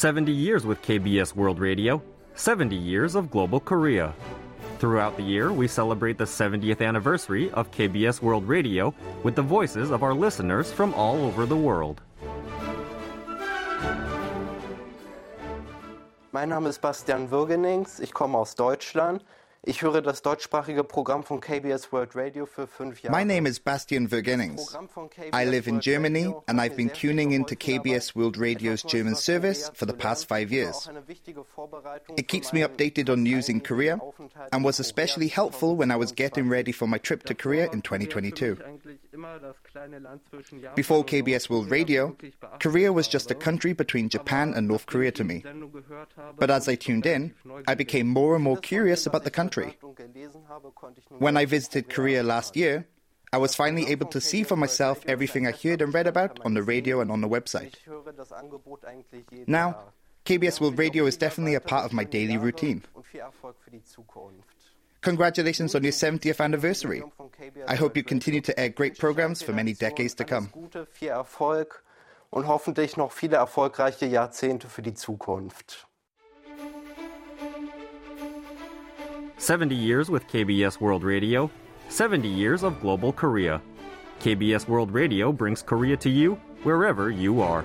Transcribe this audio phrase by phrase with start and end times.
[0.00, 2.02] 70 years with KBS World Radio,
[2.34, 4.14] 70 years of global Korea.
[4.78, 8.94] Throughout the year, we celebrate the 70th anniversary of KBS World Radio
[9.24, 12.00] with the voices of our listeners from all over the world.
[16.32, 19.22] Mein Name ist Bastian Würgenings, ich komme aus Deutschland.
[19.66, 23.14] Ich höre das deutschsprachige Programm von KBS World Radio für fünf Jahre.
[23.14, 24.74] My name is Bastian Vergenings.
[25.34, 29.86] I live in Germany and I've been tuning into KBS World Radio's German service for
[29.86, 30.88] the past five years.
[32.16, 33.98] It keeps me updated on news in Korea
[34.50, 37.82] and was especially helpful when I was getting ready for my trip to Korea in
[37.82, 38.56] 2022.
[40.76, 42.16] Before KBS World Radio,
[42.60, 45.42] Korea was just a country between Japan and North Korea to me.
[46.38, 47.34] But as I tuned in,
[47.66, 49.76] I became more and more curious about the country.
[51.18, 52.86] When I visited Korea last year,
[53.32, 56.54] I was finally able to see for myself everything I heard and read about on
[56.54, 57.74] the radio and on the website.
[59.46, 59.92] Now,
[60.24, 62.82] KBS World Radio is definitely a part of my daily routine.
[65.02, 67.02] Congratulations on your 70th anniversary.
[67.66, 70.50] I hope you continue to air great programs for many decades to come.
[72.32, 75.86] Und hoffentlich noch viele erfolgreiche Jahrzehnte für die Zukunft.
[79.38, 81.50] 70 years with KBS World Radio,
[81.88, 83.60] 70 years of global Korea.
[84.20, 87.64] KBS World Radio brings Korea to you wherever you are.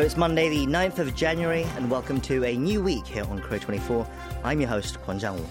[0.00, 3.60] It's Monday, the 9th of January, and welcome to a new week here on Korea
[3.60, 4.08] 24.
[4.42, 5.46] I'm your host, Kwon Jang-woo.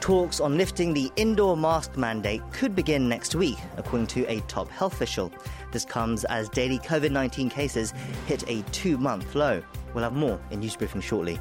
[0.00, 4.70] Talks on lifting the indoor mask mandate could begin next week, according to a top
[4.70, 5.30] health official.
[5.70, 7.92] This comes as daily COVID 19 cases
[8.26, 9.62] hit a two month low.
[9.92, 11.38] We'll have more in news briefing shortly.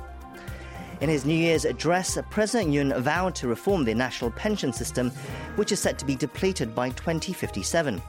[0.99, 5.11] In his New Year's address, President Yoon vowed to reform the national pension system,
[5.55, 8.01] which is set to be depleted by 2057.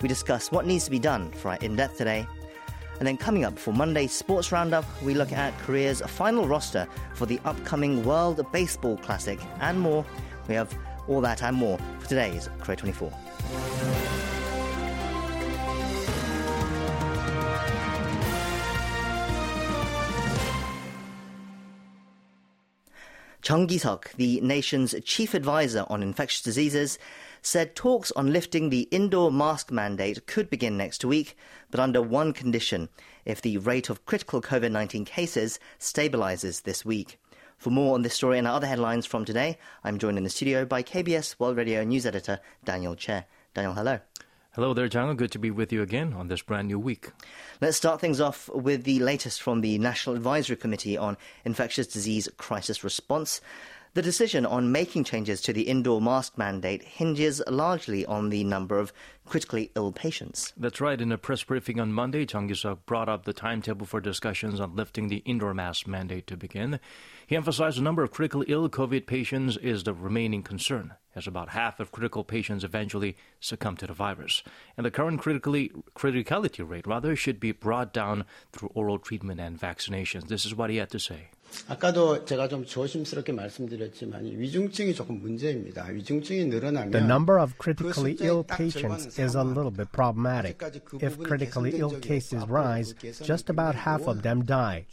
[0.00, 2.26] We discuss what needs to be done for our in depth today.
[2.98, 7.26] And then coming up for Monday's Sports Roundup, we look at Korea's final roster for
[7.26, 10.04] the upcoming World Baseball Classic and more.
[10.48, 10.72] We have
[11.08, 13.12] all that and more for today's Korea 24.
[23.42, 26.98] Chung Gi-seok, the nation's chief advisor on infectious diseases,
[27.46, 31.36] said talks on lifting the indoor mask mandate could begin next week,
[31.70, 32.88] but under one condition
[33.24, 37.20] if the rate of critical COVID 19 cases stabilizes this week.
[37.56, 40.30] For more on this story and our other headlines from today, I'm joined in the
[40.30, 43.26] studio by KBS World Radio news editor Daniel Che.
[43.54, 44.00] Daniel, hello.
[44.56, 45.16] Hello there, Jango.
[45.16, 47.10] Good to be with you again on this brand new week.
[47.60, 52.28] Let's start things off with the latest from the National Advisory Committee on Infectious Disease
[52.38, 53.40] Crisis Response.
[53.96, 58.78] The decision on making changes to the indoor mask mandate hinges largely on the number
[58.78, 58.92] of
[59.24, 60.52] critically ill patients.
[60.54, 61.00] That's right.
[61.00, 64.76] In a press briefing on Monday, Chung Gi-seok brought up the timetable for discussions on
[64.76, 66.78] lifting the indoor mask mandate to begin.
[67.26, 71.48] He emphasized the number of critically ill COVID patients is the remaining concern, as about
[71.48, 74.42] half of critical patients eventually succumb to the virus.
[74.76, 79.58] And the current critically, criticality rate, rather, should be brought down through oral treatment and
[79.58, 80.28] vaccinations.
[80.28, 81.30] This is what he had to say.
[81.67, 85.87] 아까도 제가 좀 조심스럽게 말씀드렸지만 위중증이 조금 문제입니다.
[85.87, 90.61] 위중증이 늘어나면 The number of critically ill patients is a little bit problematic.
[91.01, 94.85] If critically ill cases rise, just about half of them die.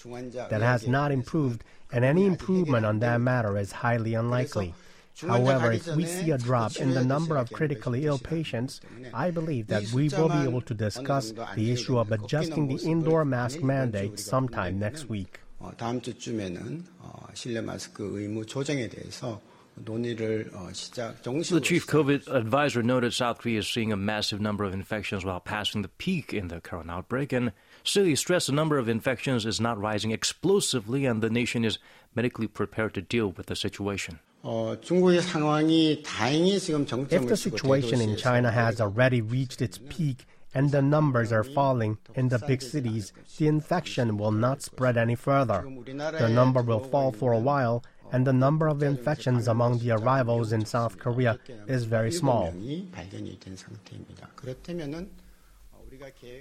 [0.51, 1.63] That has not improved,
[1.93, 4.75] and any improvement on that matter is highly unlikely.
[5.27, 8.81] However, if we see a drop in the number of critically ill patients,
[9.13, 13.25] I believe that we will be able to discuss the issue of adjusting the indoor
[13.25, 15.41] mask mandate sometime next week.
[15.63, 19.41] 어, 다음 주쯤에는 어, 실내 마스크 의무 조정에 대해서
[19.85, 24.65] 논의를 어, 시작 The chief COVID advisor noted South Korea is seeing a massive number
[24.65, 27.53] of infections while passing the peak in the current outbreak, and
[27.85, 31.79] still he stressed the number of infections is not rising explosively, and the nation is
[32.15, 34.19] medically prepared to deal with the situation.
[34.43, 39.21] 어, 중국의 상황이 다행히 지금 If 정점을 the 치고 situation in 대도시에서 China has already
[39.21, 44.32] reached its peak and the numbers are falling in the big cities, the infection will
[44.32, 45.66] not spread any further.
[45.86, 50.52] The number will fall for a while, and the number of infections among the arrivals
[50.54, 52.54] in South Korea is very small.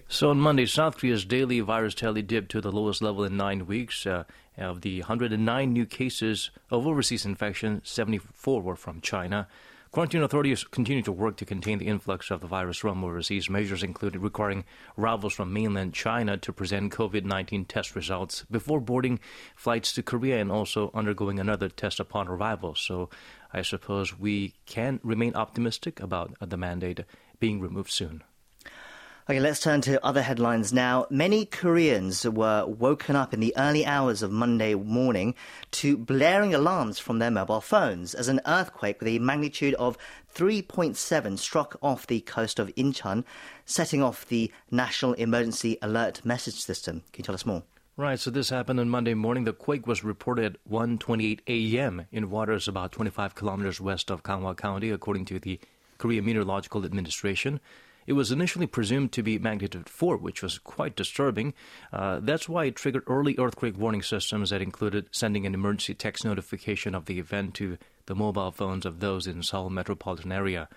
[0.08, 3.66] So on Monday, South Korea's daily virus tally dipped to the lowest level in nine
[3.66, 4.06] weeks.
[4.06, 4.24] Uh,
[4.58, 9.48] of the 109 new cases of overseas infection, 74 were from China.
[9.92, 13.50] Quarantine authorities continue to work to contain the influx of the virus from overseas.
[13.50, 14.64] Measures included requiring
[14.96, 19.20] arrivals from mainland China to present COVID 19 test results before boarding
[19.54, 22.74] flights to Korea and also undergoing another test upon arrival.
[22.74, 23.10] So
[23.52, 27.00] I suppose we can remain optimistic about the mandate
[27.38, 28.24] being removed soon.
[29.30, 31.06] Okay, let's turn to other headlines now.
[31.08, 35.36] Many Koreans were woken up in the early hours of Monday morning
[35.70, 39.96] to blaring alarms from their mobile phones as an earthquake with a magnitude of
[40.34, 43.22] 3.7 struck off the coast of Incheon,
[43.64, 47.04] setting off the National Emergency Alert Message System.
[47.12, 47.62] Can you tell us more?
[47.96, 49.44] Right, so this happened on Monday morning.
[49.44, 52.06] The quake was reported at 1:28 a.m.
[52.10, 55.60] in waters about 25 kilometers west of Ganghwa County, according to the
[55.98, 57.60] Korea Meteorological Administration.
[58.06, 61.54] It was initially presumed to be magnitude 4, which was quite disturbing.
[61.92, 66.24] Uh, that's why it triggered early earthquake warning systems that included sending an emergency text
[66.24, 70.68] notification of the event to the mobile phones of those in Seoul metropolitan area.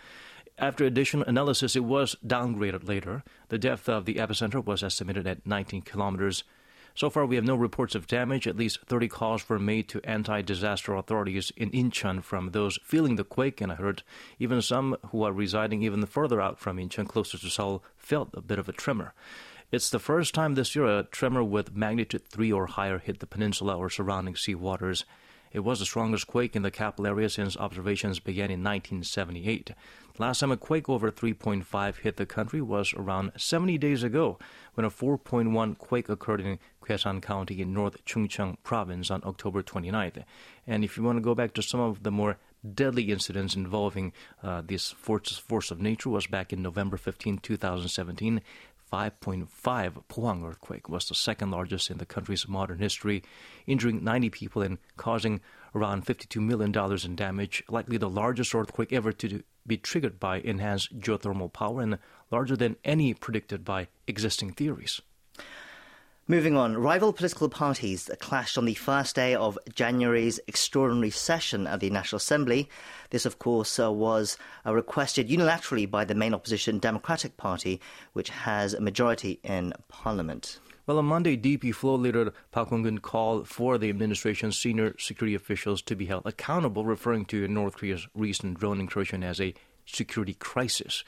[0.57, 3.23] After additional analysis, it was downgraded later.
[3.49, 6.43] The depth of the epicenter was estimated at 19 kilometers.
[6.95, 8.47] So far, we have no reports of damage.
[8.47, 13.17] At least 30 calls were made to anti disaster authorities in Incheon from those feeling
[13.17, 14.01] the quake, and I heard
[14.39, 18.39] even some who are residing even further out from Incheon, closer to Seoul, felt a
[18.39, 19.13] bit of a tremor.
[19.73, 23.27] It's the first time this year a tremor with magnitude 3 or higher hit the
[23.27, 25.03] peninsula or surrounding sea waters.
[25.55, 29.71] It was the strongest quake in the capital area since observations began in 1978.
[30.17, 34.37] Last time a quake over 3.5 hit the country was around 70 days ago
[34.73, 40.25] when a 4.1 quake occurred in Goesan County in North Chungcheong Province on October 29th.
[40.67, 42.35] And if you want to go back to some of the more
[42.73, 44.11] deadly incidents involving
[44.43, 48.41] uh, this force, force of nature was back in November 15, 2017.
[48.95, 53.23] 5.5 Pohang earthquake was the second largest in the country's modern history,
[53.67, 55.41] injuring 90 people and causing
[55.75, 60.97] around $52 million in damage, likely the largest earthquake ever to be triggered by enhanced
[60.97, 61.99] geothermal power and
[62.31, 65.01] larger than any predicted by existing theories.
[66.27, 71.81] Moving on, rival political parties clashed on the first day of January's extraordinary session of
[71.81, 72.67] the National Assembly.
[73.11, 74.35] This, of course, uh, was
[74.65, 77.79] uh, requested unilaterally by the main opposition Democratic Party,
[78.13, 80.57] which has a majority in parliament.
[80.87, 85.83] Well, on Monday, DP floor leader Park Hong-keun called for the administration's senior security officials
[85.83, 89.53] to be held accountable, referring to North Korea's recent drone incursion as a
[89.85, 91.03] security crisis.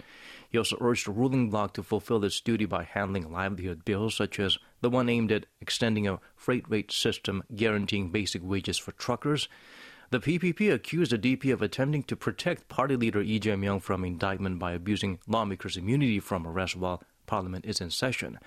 [0.52, 4.40] He also urged the ruling bloc to fulfill its duty by handling livelihood bills such
[4.40, 9.48] as the one aimed at extending a freight rate system guaranteeing basic wages for truckers.
[10.10, 14.58] The PPP accused the DP of attempting to protect party leader Lee Jae-myung from indictment
[14.58, 18.40] by abusing lawmakers' immunity from arrest while Parliament is in session.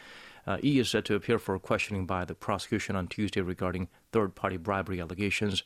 [0.46, 4.56] Uh, E is set to appear for questioning by the prosecution on Tuesday regarding third-party
[4.56, 5.62] bribery allegations.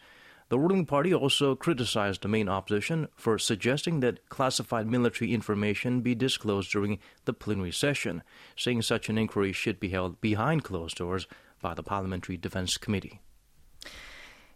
[0.51, 6.15] The ruling party also criticized the main opposition for suggesting that classified military information be
[6.15, 8.23] disclosed during the plenary session,
[8.55, 11.27] saying such an inquiry should be held behind closed doors
[11.63, 13.21] by the Parliamentary Defense Committee.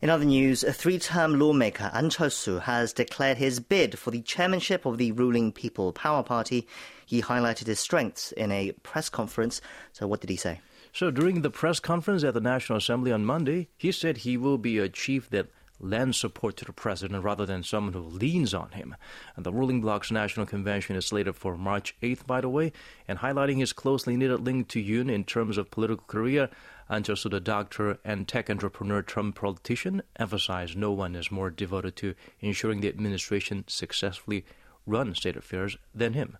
[0.01, 4.99] In other news, a three-term lawmaker An has declared his bid for the chairmanship of
[4.99, 6.69] the ruling People Power Party.
[7.05, 9.61] He highlighted his strengths in a press conference.
[9.93, 10.61] So what did he say?
[10.93, 14.59] So during the press conference at the National Assembly on Monday, he said he will
[14.59, 15.49] be a chief that
[15.81, 18.97] lends support to the president rather than someone who leans on him.
[19.37, 22.73] And the ruling bloc's national convention is slated for March 8th, by the way,
[23.07, 26.49] and highlighting his closely knitted link to Yoon in terms of political career.
[26.89, 31.97] An Cheol-soo, the doctor and tech entrepreneur Trump politician, emphasized no one is more devoted
[31.97, 34.45] to ensuring the administration successfully
[34.87, 36.39] run state affairs than him.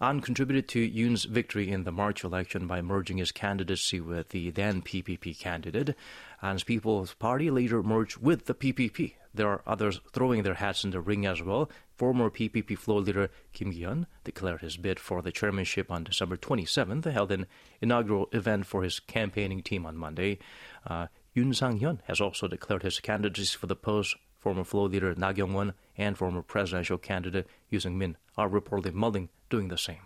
[0.00, 4.50] An contributed to Yoon's victory in the March election by merging his candidacy with the
[4.50, 5.96] then PPP candidate.
[6.40, 9.14] An's People's Party later merged with the PPP.
[9.34, 11.68] There are others throwing their hats in the ring as well.
[11.96, 17.10] Former PPP floor leader Kim Gi-hyun declared his bid for the chairmanship on December 27th,
[17.10, 17.46] held an
[17.80, 20.38] inaugural event for his campaigning team on Monday.
[20.86, 24.14] Uh, Yoon Sang-hyun has also declared his candidacy for the post.
[24.38, 29.68] Former floor leader Na Kyung-won and former presidential candidate Yoo Sung-min are reportedly mulling doing
[29.68, 30.00] the same.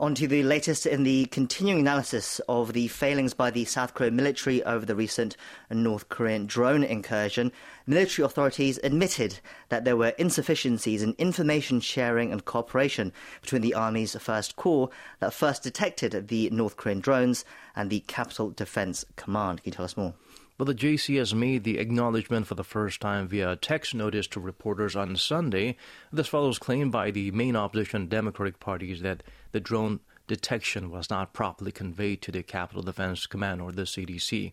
[0.00, 4.16] On to the latest in the continuing analysis of the failings by the South Korean
[4.16, 5.36] military over the recent
[5.70, 7.52] North Korean drone incursion.
[7.86, 9.38] Military authorities admitted
[9.68, 13.12] that there were insufficiencies in information sharing and cooperation
[13.42, 17.44] between the Army's First Corps that first detected the North Korean drones
[17.76, 19.62] and the Capital Defense Command.
[19.62, 20.14] Can you tell us more?
[20.62, 24.38] Well, the JCS made the acknowledgement for the first time via a text notice to
[24.38, 25.76] reporters on Sunday.
[26.12, 31.32] This follows claim by the main opposition Democratic parties that the drone detection was not
[31.32, 34.52] properly conveyed to the Capital Defense Command or the CDC.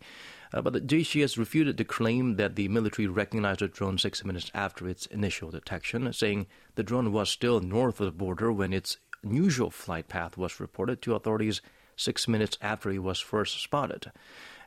[0.51, 4.49] Uh, but the JCS refuted the claim that the military recognized the drone six minutes
[4.55, 8.97] after its initial detection, saying the drone was still north of the border when its
[9.23, 11.61] unusual flight path was reported to authorities
[11.99, 14.11] six minutes after he was first spotted.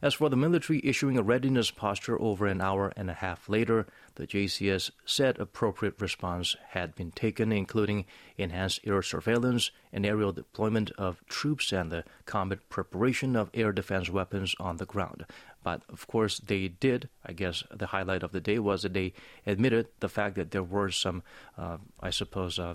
[0.03, 3.87] As for the military issuing a readiness posture over an hour and a half later,
[4.17, 8.05] the JCS said appropriate response had been taken, including
[8.37, 14.11] enhanced air surveillance and aerial deployment of troops and the combat preparation of air defense
[14.11, 15.25] weapons on the ground.
[15.63, 17.09] But of course, they did.
[17.25, 19.13] I guess the highlight of the day was that they
[19.47, 21.23] admitted the fact that there were some,
[21.57, 22.75] uh, I suppose, uh,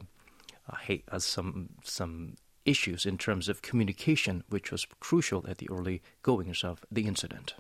[0.70, 2.36] uh, some some
[2.68, 7.56] issues in terms of communication, which was crucial at the early goings of the incident.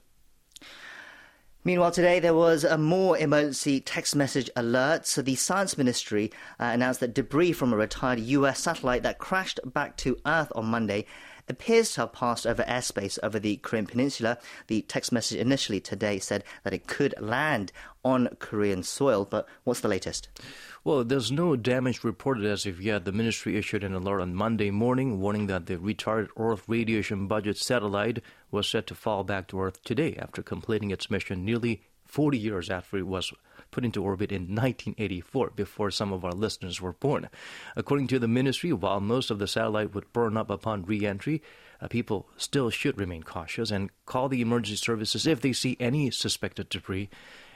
[1.63, 5.05] Meanwhile, today there was a more emergency text message alert.
[5.05, 9.59] So the Science Ministry uh, announced that debris from a retired US satellite that crashed
[9.65, 11.05] back to Earth on Monday
[11.47, 14.37] appears to have passed over airspace over the Korean Peninsula.
[14.67, 17.71] The text message initially today said that it could land
[18.03, 20.29] on Korean soil, but what's the latest?
[20.83, 23.05] Well, there's no damage reported as of yet.
[23.05, 27.57] The ministry issued an alert on Monday morning warning that the retarded Earth radiation budget
[27.57, 32.37] satellite was set to fall back to Earth today after completing its mission nearly 40
[32.37, 33.33] years after it was
[33.77, 37.29] put into orbit in 1984, before some of our listeners were born.
[37.75, 41.43] According to the ministry, while most of the satellite would burn up upon re entry,
[41.79, 46.09] uh, people still should remain cautious and call the emergency services if they see any
[46.09, 47.07] suspected debris.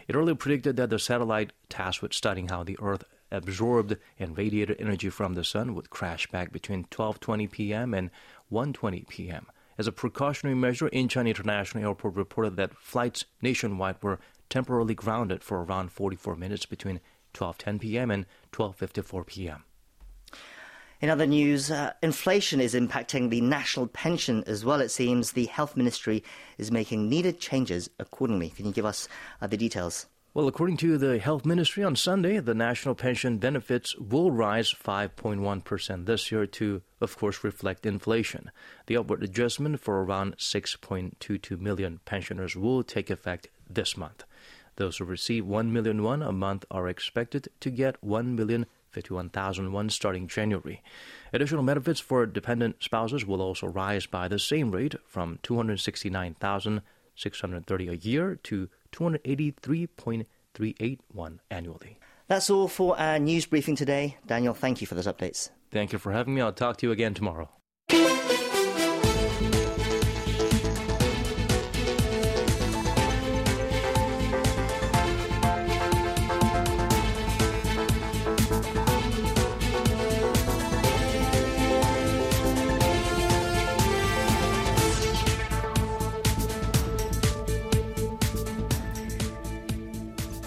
[0.08, 4.80] It earlier predicted that the satellite tasked with studying how the Earth absorbed and radiated
[4.80, 7.96] energy from the sun would crash back between 12:20 p.m.
[7.96, 8.12] and
[8.52, 9.48] 1:20 p.m.
[9.76, 14.20] As a precautionary measure, Incheon International Airport reported that flights nationwide were
[14.52, 17.00] temporarily grounded for around 44 minutes between
[17.34, 18.12] 12:10 p.m.
[18.12, 19.64] and 12:54 p.m.
[21.02, 24.80] In other news, uh, inflation is impacting the national pension as well.
[24.80, 26.24] It seems the health ministry
[26.60, 28.50] is making needed changes accordingly.
[28.50, 29.08] Can you give us
[29.42, 30.06] uh, the details?
[30.34, 36.06] Well, according to the Health Ministry on Sunday, the national pension benefits will rise 5.1%
[36.06, 38.50] this year to, of course, reflect inflation.
[38.86, 44.24] The upward adjustment for around 6.22 million pensioners will take effect this month.
[44.76, 49.72] Those who receive 1 million won a month are expected to get 1 million 51,000
[49.72, 50.84] won starting January.
[51.34, 57.94] Additional benefits for dependent spouses will also rise by the same rate from 269,630 a
[57.94, 61.98] year to 283.381 annually.
[62.28, 64.18] That's all for our news briefing today.
[64.28, 65.50] Daniel, thank you for those updates.
[65.72, 66.42] Thank you for having me.
[66.42, 67.50] I'll talk to you again tomorrow.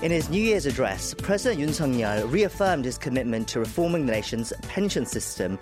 [0.05, 4.53] In his New Year's address, President Yoon Suk-yeol reaffirmed his commitment to reforming the nation's
[4.69, 5.59] pension system,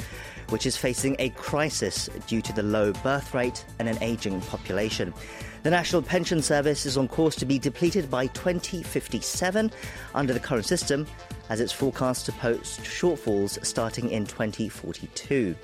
[0.48, 5.14] which is facing a crisis due to the low birth rate and an aging population.
[5.62, 9.70] The National Pension Service is on course to be depleted by 2057
[10.12, 11.06] under the current system,
[11.48, 15.54] as it's forecast to post shortfalls starting in 2042.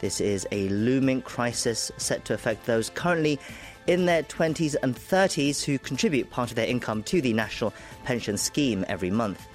[0.00, 3.38] This is a looming crisis set to affect those currently
[3.86, 7.72] in their 20s and 30s who contribute part of their income to the National
[8.04, 9.46] Pension Scheme every month.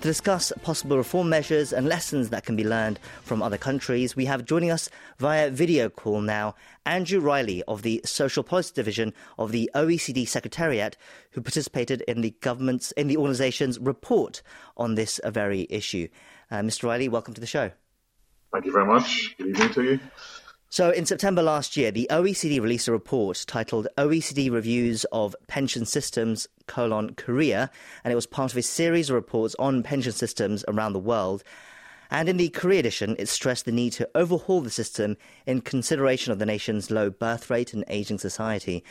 [0.00, 4.24] To discuss possible reform measures and lessons that can be learned from other countries, we
[4.24, 6.54] have joining us via video call now
[6.86, 10.96] Andrew Riley of the Social Policy Division of the OECD Secretariat,
[11.32, 14.40] who participated in the government's in the organisation's report
[14.78, 16.08] on this very issue.
[16.50, 16.84] Uh, Mr.
[16.84, 17.70] Riley, welcome to the show.
[18.52, 19.36] Thank you very much.
[19.36, 20.00] Good evening to you.
[20.72, 25.84] So, in September last year, the OECD released a report titled OECD Reviews of Pension
[25.84, 27.72] Systems, colon, Korea,
[28.04, 31.42] and it was part of a series of reports on pension systems around the world.
[32.08, 36.32] And in the Korea edition, it stressed the need to overhaul the system in consideration
[36.32, 38.84] of the nation's low birth rate and aging society.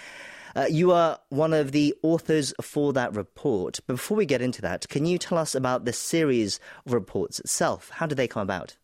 [0.57, 3.79] Uh, you are one of the authors for that report.
[3.87, 7.39] But before we get into that, can you tell us about the series of reports
[7.39, 7.89] itself?
[7.89, 8.75] How did they come about?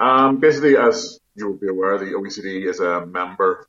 [0.00, 3.66] Um, basically, as you will be aware, the OECD is a member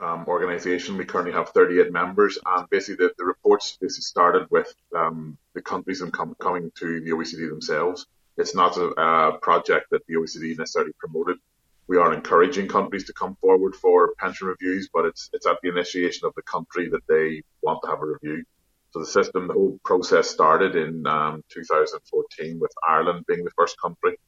[0.00, 0.96] um, organization.
[0.96, 5.62] We currently have 38 members, and basically the, the reports basically started with um, the
[5.62, 8.06] countries com- coming to the OECD themselves.
[8.36, 11.38] It's not a, a, project that the OECD necessarily promoted.
[11.86, 15.70] we are encouraging countries to come forward for pension reviews, but it's it's at the
[15.70, 18.44] initiation of the country that they want to have a review.
[18.90, 23.80] So the system, the whole process started in um, 2014 with Ireland being the first
[23.80, 24.18] country,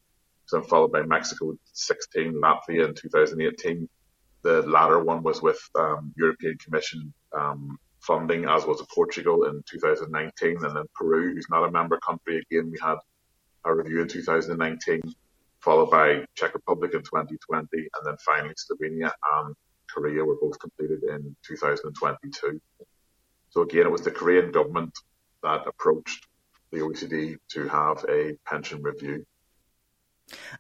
[0.52, 3.88] then followed by Mexico 16, Latvia in 2018.
[4.43, 10.64] The latter one was with um, European Commission um, funding, as was Portugal in 2019,
[10.64, 12.38] and then Peru, who's not a member country.
[12.50, 12.97] Again, we had
[13.64, 15.02] a review in 2019
[15.61, 19.55] followed by Czech Republic in 2020, and then finally Slovenia and
[19.93, 22.61] Korea were both completed in 2022.
[23.50, 24.93] So again, it was the Korean government
[25.43, 26.26] that approached
[26.71, 29.25] the OECD to have a pension review.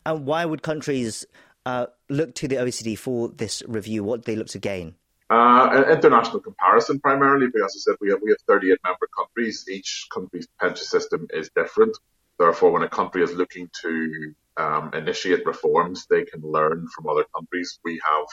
[0.04, 1.24] And why would countries
[1.66, 4.04] uh, look to the OECD for this review?
[4.04, 4.94] What do they look to gain?
[5.30, 9.66] Uh, international comparison primarily, because as I said, we have, we have 38 member countries.
[9.70, 11.96] Each country's pension system is different.
[12.38, 17.24] Therefore, when a country is looking to um, initiate reforms, they can learn from other
[17.34, 17.78] countries.
[17.84, 18.26] We have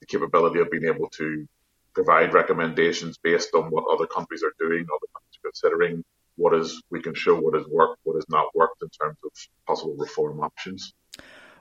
[0.00, 1.46] the capability of being able to
[1.94, 6.04] provide recommendations based on what other countries are doing, other countries are considering,
[6.36, 9.30] what is we can show what has worked, what has not worked in terms of
[9.66, 10.94] possible reform options.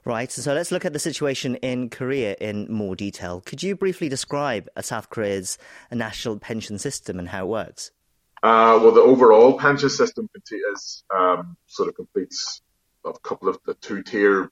[0.03, 3.41] Right, so let's look at the situation in Korea in more detail.
[3.41, 5.59] Could you briefly describe South Korea's
[5.91, 7.91] national pension system and how it works?
[8.41, 12.61] Uh, well, the overall pension system is um, sort of completes
[13.05, 14.49] a couple of the two tier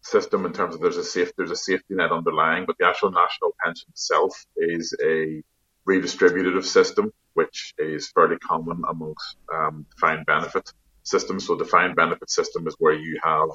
[0.00, 3.12] system in terms of there's a safe there's a safety net underlying, but the actual
[3.12, 5.42] national pension itself is a
[5.88, 10.72] redistributive system, which is fairly common amongst um, defined benefit
[11.02, 11.46] systems.
[11.46, 13.48] So defined benefit system is where you have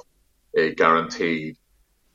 [0.56, 1.56] a guaranteed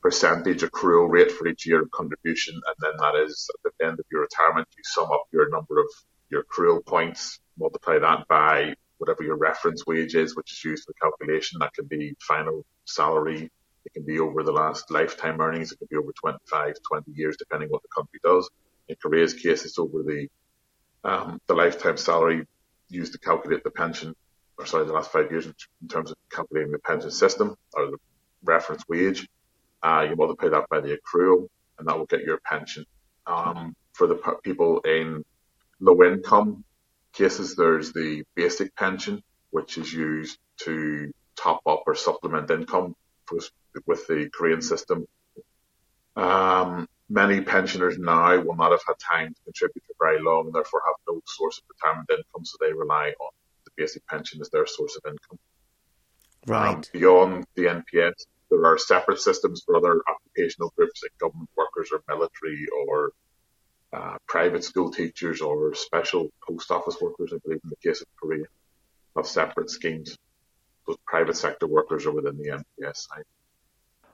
[0.02, 4.00] percentage accrual rate for each year of contribution, and then that is at the end
[4.00, 5.88] of your retirement, you sum up your number of
[6.30, 10.94] your accrual points, multiply that by whatever your reference wage is, which is used for
[10.94, 11.60] calculation.
[11.60, 13.50] That can be final salary.
[13.86, 15.72] It can be over the last lifetime earnings.
[15.72, 18.50] It can be over 25, 20 years, depending what the country does.
[18.88, 20.28] In Korea's case, it's over the
[21.04, 22.48] um, the lifetime salary
[22.90, 24.16] used to calculate the pension,
[24.58, 27.98] or sorry, the last five years in terms of calculating the pension system or the
[28.44, 29.28] reference wage.
[29.82, 32.86] Uh, you multiply that by the accrual, and that will get your pension.
[33.26, 35.24] Um, for the people in
[35.80, 36.64] low income
[37.14, 43.40] cases, there's the basic pension, which is used to top up or supplement income for,
[43.86, 45.06] with the Korean system.
[46.16, 50.54] Um, many pensioners now will not have had time to contribute for very long and
[50.54, 53.32] therefore have no source of retirement income, so they rely on
[53.66, 55.40] the basic pension as their source of income.
[56.46, 56.76] Right.
[56.76, 61.90] Um, beyond the NPS, there are separate systems for other occupational groups like government workers
[61.92, 63.12] or military or
[63.94, 68.08] uh, private school teachers or special post office workers, I believe in the case of
[68.20, 68.46] Korea,
[69.16, 70.18] have separate schemes.
[70.88, 73.24] Those private sector workers are within the NPS side.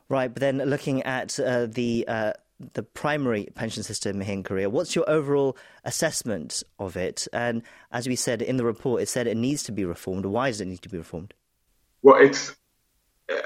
[0.10, 2.34] Right, but then looking at uh, the uh,
[2.74, 7.28] the primary pension system in Korea, what's your overall assessment of it?
[7.32, 10.26] And as we said in the report, it said it needs to be reformed.
[10.26, 11.34] Why does it need to be reformed?
[12.02, 12.56] Well, it's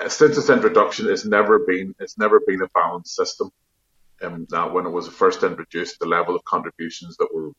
[0.08, 3.52] since its introduction, it's never been it's never been a balanced system
[4.22, 7.52] um, that when it was first introduced, the level of contributions that were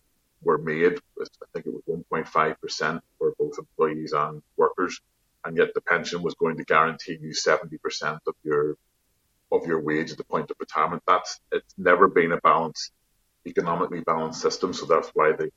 [0.43, 5.01] were made, I think it was 1.5 percent for both employees and workers,
[5.45, 8.77] and yet the pension was going to guarantee you 70 percent of your
[9.57, 11.03] of your wage at the point of retirement.
[11.07, 12.93] That's it's never been a balanced,
[13.47, 14.73] economically balanced system.
[14.73, 15.51] So that's why the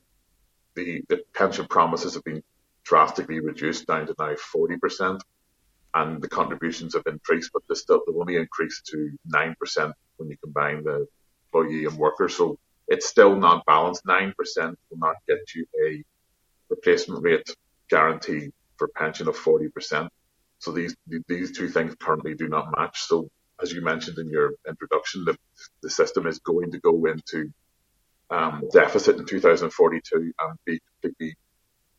[0.75, 2.43] the, the pension promises have been
[2.83, 5.23] drastically reduced down to now 40 percent
[5.93, 10.29] and the contributions have increased, but they still they've only increased to nine percent when
[10.29, 11.07] you combine the
[11.47, 12.29] employee and worker.
[12.29, 12.57] So
[12.87, 14.05] it's still not balanced.
[14.05, 16.03] Nine percent will not get you a
[16.69, 17.49] replacement rate
[17.89, 20.09] guarantee for pension of forty percent.
[20.59, 20.95] So these
[21.27, 23.01] these two things currently do not match.
[23.01, 23.29] So
[23.61, 25.37] as you mentioned in your introduction, the,
[25.81, 27.51] the system is going to go into
[28.29, 30.79] um, deficit in 2042 and be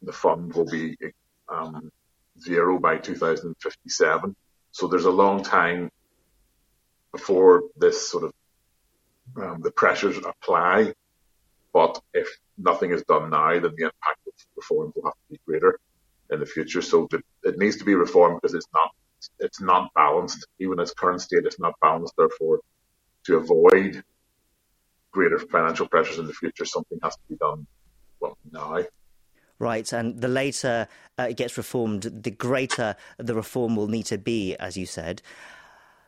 [0.03, 0.97] the fund will be
[1.49, 1.91] um,
[2.41, 4.37] zero by 2057.
[4.71, 5.91] So there's a long time
[7.13, 8.33] before this sort of
[9.37, 10.93] um, the pressures apply.
[11.73, 15.41] But if nothing is done now, then the impact of reforms will have to be
[15.47, 15.79] greater
[16.31, 16.83] in the future.
[16.83, 18.91] So the, it needs to be reformed because it's not
[19.39, 20.47] it's not balanced.
[20.59, 22.15] Even its current state, it's not balanced.
[22.17, 22.61] Therefore,
[23.25, 24.03] to avoid
[25.11, 27.67] greater financial pressures in the future, something has to be done
[28.21, 28.79] well now.
[29.59, 30.87] Right, and the later
[31.19, 35.21] uh, it gets reformed, the greater the reform will need to be, as you said.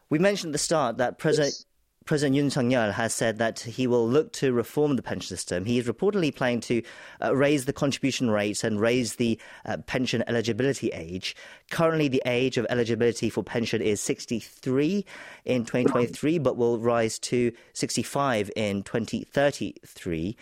[0.09, 1.55] We mentioned at the start that President.
[1.55, 1.67] Yes.
[2.07, 5.65] President Yoon Suk Yeol has said that he will look to reform the pension system.
[5.65, 6.83] He is reportedly planning to
[7.23, 11.37] uh, raise the contribution rates and raise the uh, pension eligibility age.
[11.71, 15.05] Currently, the age of eligibility for pension is 63
[15.45, 20.37] in 2023, but will rise to 65 in 2033.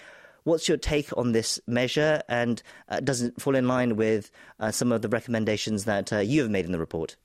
[0.44, 4.70] What's your take on this measure, and uh, does it fall in line with uh,
[4.70, 7.16] some of the recommendations that uh, you have made in the report?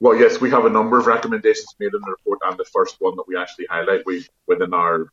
[0.00, 2.96] Well, yes, we have a number of recommendations made in the report, and the first
[3.00, 5.08] one that we actually highlight, we within our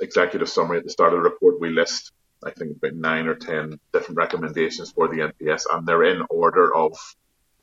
[0.00, 2.12] executive summary at the start of the report, we list
[2.44, 6.74] I think about nine or ten different recommendations for the NPS, and they're in order
[6.74, 6.92] of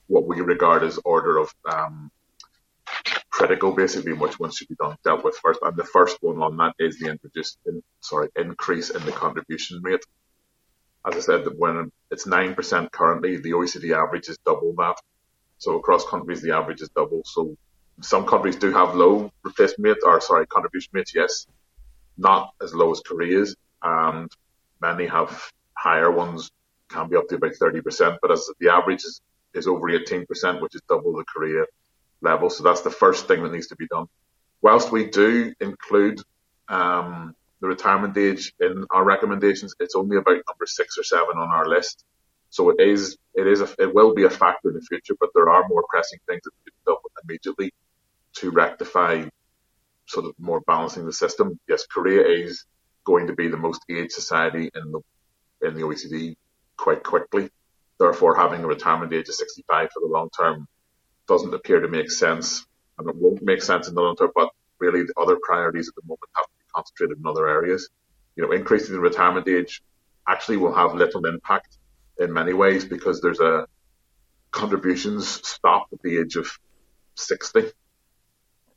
[0.07, 2.11] what we regard as order of um,
[3.29, 5.59] critical, basically, which ones should be done dealt with first.
[5.61, 9.81] And the first one on that is the introduced, in, sorry, increase in the contribution
[9.83, 10.03] rate.
[11.05, 14.95] As I said, when it's nine percent currently, the OECD average is double that.
[15.63, 17.21] So across countries, the average is double.
[17.23, 17.55] So
[18.01, 21.47] some countries do have low replacement rate, or sorry, contribution rates, yes,
[22.17, 24.29] not as low as Korea's, and
[24.81, 26.51] many have higher ones,
[26.89, 29.21] can be up to about 30%, but as the average is,
[29.53, 31.63] is over 18%, which is double the Korea
[32.21, 32.49] level.
[32.49, 34.07] So that's the first thing that needs to be done.
[34.61, 36.19] Whilst we do include
[36.67, 41.49] um, the retirement age in our recommendations, it's only about number six or seven on
[41.49, 42.03] our list.
[42.53, 45.29] So it is, it is, a, it will be a factor in the future, but
[45.33, 47.73] there are more pressing things that to be done immediately
[48.33, 49.25] to rectify
[50.05, 51.59] sort of more balancing the system.
[51.67, 52.65] Yes, Korea is
[53.05, 54.99] going to be the most aged society in the
[55.67, 56.35] in the OECD
[56.77, 57.49] quite quickly.
[57.99, 60.67] Therefore, having a retirement age of 65 for the long term
[61.27, 62.63] doesn't appear to make sense,
[62.99, 64.29] and it won't make sense in the long term.
[64.35, 67.89] But really, the other priorities at the moment have to be concentrated in other areas.
[68.35, 69.81] You know, increasing the retirement age
[70.27, 71.79] actually will have little impact
[72.19, 73.67] in many ways because there's a
[74.51, 76.47] contributions stop at the age of
[77.15, 77.71] 60.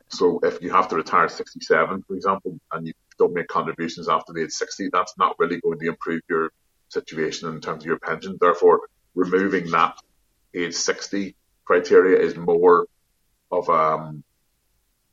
[0.08, 4.08] So if you have to retire at 67, for example, and you don't make contributions
[4.08, 6.50] after the age 60, that's not really going to improve your
[6.88, 8.38] situation in terms of your pension.
[8.40, 8.80] Therefore,
[9.14, 9.96] removing that
[10.54, 12.86] age 60 criteria is more
[13.50, 14.22] of um,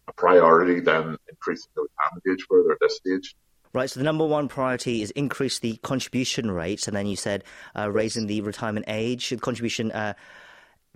[0.07, 3.35] a priority than increasing the retirement age further at this stage.
[3.73, 7.43] Right, so the number one priority is increase the contribution rates, and then you said
[7.75, 9.31] uh, raising the retirement age.
[9.31, 10.13] The contribution uh,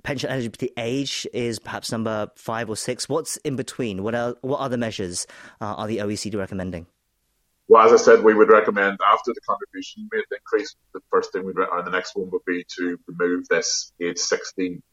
[0.04, 3.10] pension eligibility age is perhaps number five or six.
[3.10, 4.04] What's in between?
[4.04, 5.26] What are, what other measures
[5.60, 6.86] uh, are the OECD recommending?
[7.68, 11.46] Well, as I said, we would recommend after the contribution rate increase, the first thing
[11.46, 14.84] we'd, or the next one would be to remove this age 16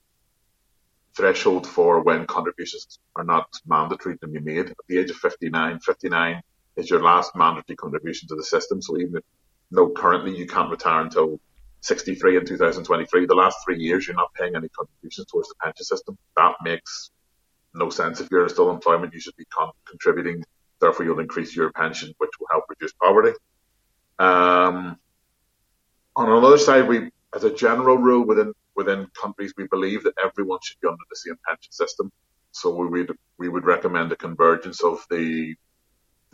[1.14, 4.70] threshold for when contributions are not mandatory to be made.
[4.70, 6.42] At the age of 59, 59
[6.76, 8.82] is your last mandatory contribution to the system.
[8.82, 9.22] So even if,
[9.70, 11.40] no, currently you can't retire until
[11.80, 13.26] 63 in 2023.
[13.26, 16.16] The last three years, you're not paying any contributions towards the pension system.
[16.37, 17.10] That makes
[17.74, 18.20] no sense.
[18.20, 20.44] If you're in still employment, you should be con- contributing.
[20.80, 23.37] Therefore, you'll increase your pension, which will help reduce poverty.
[24.18, 24.96] Um,
[26.16, 30.58] on another side, we, as a general rule within within countries, we believe that everyone
[30.62, 32.10] should be under the same pension system.
[32.52, 35.54] So we would we would recommend a convergence of the the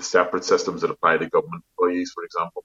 [0.02, 2.64] separate systems that apply to government employees, for example,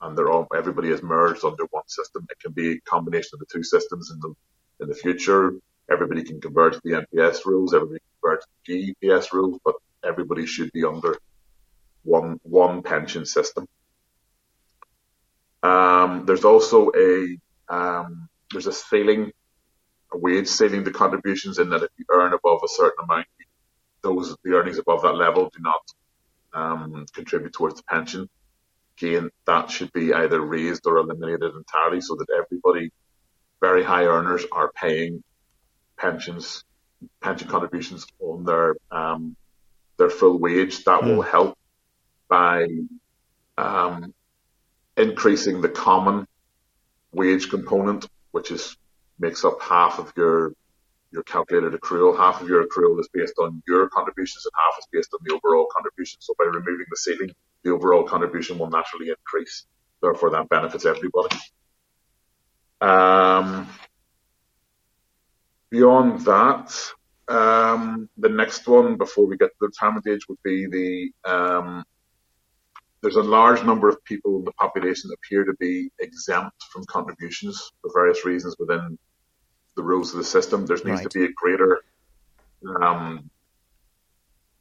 [0.00, 2.26] and they're all everybody is merged under one system.
[2.30, 4.34] It can be a combination of the two systems in the
[4.80, 5.54] in the future.
[5.90, 9.74] Everybody can convert to the NPS rules, everybody can convert to the GPS rules, but
[10.04, 11.18] everybody should be under
[12.04, 13.66] one one pension system.
[15.62, 17.36] Um, there's also a
[17.68, 19.32] um, there's a ceiling,
[20.12, 23.26] a wage ceiling to contributions in that if you earn above a certain amount,
[24.02, 25.80] those the earnings above that level do not
[26.52, 28.28] um, contribute towards the pension.
[28.98, 32.90] Again, that should be either raised or eliminated entirely so that everybody,
[33.60, 35.22] very high earners, are paying
[35.96, 36.64] pensions,
[37.20, 39.36] pension contributions on their um,
[39.96, 40.84] their full wage.
[40.84, 41.16] That mm.
[41.16, 41.56] will help
[42.28, 42.66] by
[43.56, 44.14] um,
[44.96, 46.26] increasing the common
[47.12, 48.76] wage component, which is
[49.18, 50.52] makes up half of your
[51.12, 52.16] your calculated accrual.
[52.16, 55.34] Half of your accrual is based on your contributions and half is based on the
[55.34, 56.20] overall contribution.
[56.20, 57.30] So by removing the ceiling,
[57.64, 59.66] the overall contribution will naturally increase.
[60.00, 61.36] Therefore, that benefits everybody.
[62.80, 63.68] Um,
[65.70, 66.74] beyond that,
[67.28, 71.84] um, the next one before we get to the retirement age would be the um,
[73.02, 76.84] there's a large number of people in the population that appear to be exempt from
[76.84, 78.98] contributions for various reasons within
[79.80, 80.66] the rules of the system.
[80.66, 81.10] There needs right.
[81.10, 81.72] to be a greater
[82.82, 83.30] um,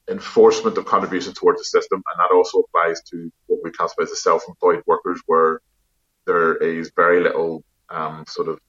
[0.07, 3.15] enforcement of contribution towards the system, and that also applies to
[3.47, 5.61] what we classify as the self-employed workers, where
[6.25, 8.59] there is very little um, sort of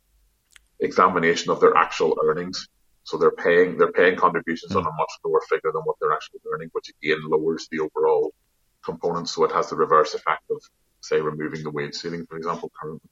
[0.80, 2.68] examination of their actual earnings.
[3.04, 4.78] So they're paying they're paying contributions mm.
[4.78, 8.34] on a much lower figure than what they're actually earning, which again lowers the overall
[8.84, 9.28] component.
[9.28, 10.60] So it has the reverse effect of,
[11.00, 13.08] say, removing the wage ceiling, for example, currently.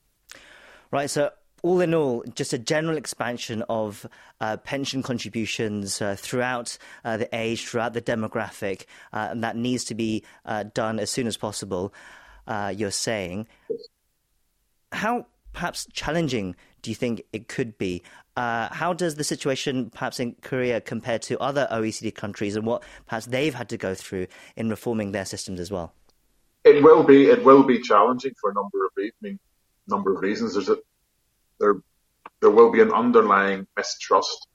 [0.91, 1.11] Right.
[1.11, 1.31] So
[1.63, 4.07] all in all, just a general expansion of
[4.41, 9.85] uh, pension contributions uh, throughout uh, the age, throughout the demographic, uh, and that needs
[9.85, 11.93] to be uh, done as soon as possible.
[12.47, 13.47] Uh, you're saying,
[14.93, 18.03] how perhaps challenging do you think it could be?
[18.37, 23.27] how does the situation perhaps in Korea compare to other OECD countries, and what perhaps
[23.27, 25.93] they've had to go through in reforming their systems as well?
[26.63, 27.27] It will be.
[27.27, 29.15] It will be challenging for a number of reasons.
[29.25, 29.39] I mean,
[29.89, 30.55] number of reasons.
[30.55, 30.79] There's a
[31.61, 31.77] there
[32.41, 34.47] there will be an underlying mistrust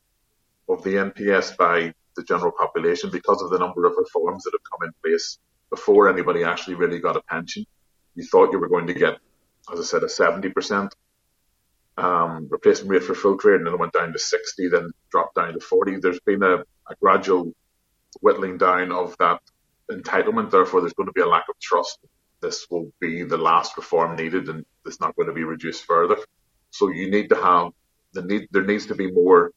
[0.69, 4.71] of the NPS by the general population because of the number of reforms that have
[4.71, 5.37] come in place
[5.69, 7.65] before anybody actually really got a pension.
[8.15, 9.17] You thought you were going to get,
[9.71, 10.91] as I said, a 70%
[11.97, 15.35] um, replacement rate for full trade, and then it went down to 60, then dropped
[15.35, 15.97] down to 40.
[15.97, 17.53] There's been a, a gradual
[18.21, 19.41] whittling down of that
[19.91, 20.51] entitlement.
[20.51, 21.99] Therefore, there's going to be a lack of trust.
[22.39, 26.17] This will be the last reform needed, and it's not going to be reduced further.
[26.73, 27.71] So you need to have
[28.13, 28.47] the need.
[28.51, 29.51] There needs to be more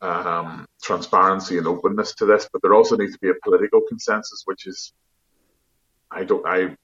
[0.00, 4.42] um, transparency and openness to this, but there also needs to be a political consensus,
[4.44, 4.92] which is
[6.10, 6.76] I don't I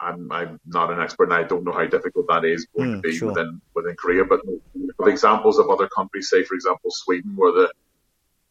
[0.00, 2.96] I'm I'm not an expert and I don't know how difficult that is going mm,
[2.96, 3.28] to be sure.
[3.28, 4.24] within within Korea.
[4.24, 7.70] But with examples of other countries, say for example Sweden, where the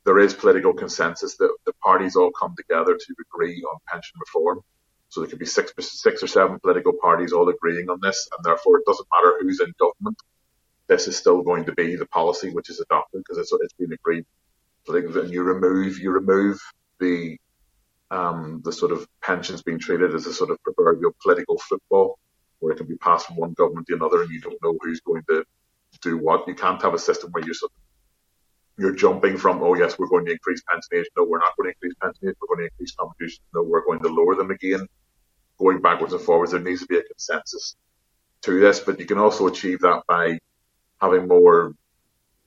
[0.06, 4.62] there is political consensus that the parties all come together to agree on pension reform.
[5.10, 8.43] So there could be six, six or seven political parties all agreeing on this, and
[8.43, 10.17] therefore it doesn't matter who's in government.
[10.88, 13.93] This is still going to be the policy which is adopted because it's, it's been
[13.93, 14.26] agreed.
[14.88, 16.60] And you remove, you remove
[17.00, 17.38] the,
[18.10, 22.17] um, the sort of pensions being treated as a sort of proverbial political football
[22.60, 25.02] where it can be passed from one government to another and you don't know who's
[25.02, 25.43] going to
[26.02, 26.48] do what.
[26.48, 27.87] You can't have a system where you're sort of
[28.78, 31.08] you're jumping from, oh yes, we're going to increase pension age.
[31.18, 32.36] No, we're not going to increase pension age.
[32.42, 33.42] We're going to increase contributions.
[33.54, 34.88] No, we're going to lower them again.
[35.60, 37.76] Going backwards and forwards, there needs to be a consensus
[38.44, 40.40] to this, but you can also achieve that by
[41.02, 41.74] having more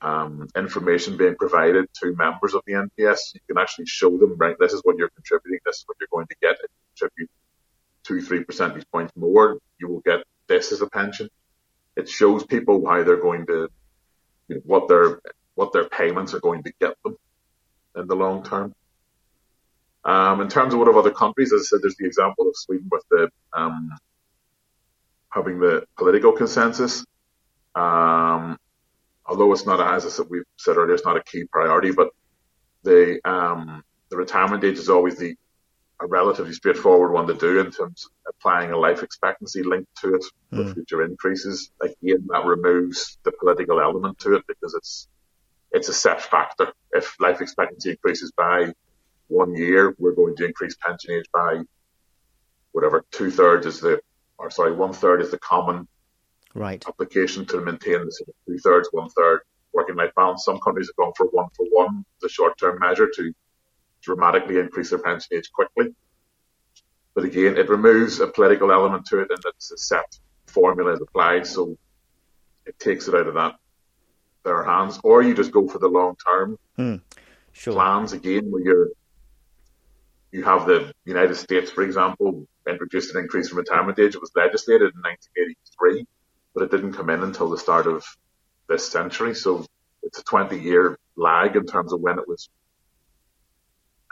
[0.01, 3.33] um, information being provided to members of the NPS.
[3.33, 6.07] You can actually show them, right, this is what you're contributing, this is what you're
[6.11, 6.53] going to get.
[6.53, 7.29] If you contribute
[8.03, 11.29] two, three percentage points more, you will get this as a pension.
[11.97, 13.69] It shows people how they're going to,
[14.47, 14.87] you know, what
[15.55, 17.17] what their payments are going to get them
[17.95, 18.73] in the long term.
[20.03, 22.55] Um, in terms of what of other countries, as I said, there's the example of
[22.55, 23.91] Sweden with the um,
[25.29, 27.05] having the political consensus.
[27.75, 28.57] Um,
[29.25, 32.09] although it's not, as I we've said earlier, it's not a key priority, but
[32.83, 35.35] the um, the retirement age is always the
[36.01, 40.15] a relatively straightforward one to do in terms of applying a life expectancy linked to
[40.15, 40.73] it for mm.
[40.73, 41.71] future increases.
[41.81, 45.07] Again, that removes the political element to it because it's
[45.71, 46.73] it's a set factor.
[46.91, 48.73] If life expectancy increases by
[49.27, 51.61] one year, we're going to increase pension age by
[52.73, 54.01] whatever two thirds is the,
[54.37, 55.87] or sorry, one third is the common
[56.53, 59.41] right application to maintain the sort of two thirds, one third
[59.73, 60.43] working life balance.
[60.43, 63.33] Some countries have gone for one for one, the short term measure to
[64.01, 65.95] dramatically increase their pension age quickly.
[67.13, 71.01] But again, it removes a political element to it and it's a set formula is
[71.01, 71.47] applied.
[71.47, 71.77] So
[72.65, 73.55] it takes it out of that
[74.43, 77.01] their hands, or you just go for the long term mm,
[77.51, 77.73] sure.
[77.73, 78.87] plans again, where you're
[80.31, 84.15] you have the United States, for example, introduced an increase in retirement age.
[84.15, 86.05] It was legislated in 1983,
[86.53, 88.05] but it didn't come in until the start of
[88.69, 89.35] this century.
[89.35, 89.65] So
[90.03, 92.49] it's a 20 year lag in terms of when it was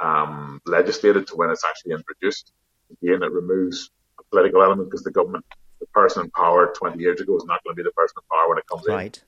[0.01, 2.51] um, legislated to when it's actually introduced.
[3.01, 3.89] Again, it removes
[4.19, 5.45] a political element because the government,
[5.79, 8.27] the person in power 20 years ago is not going to be the person in
[8.29, 9.17] power when it comes right.
[9.17, 9.23] in.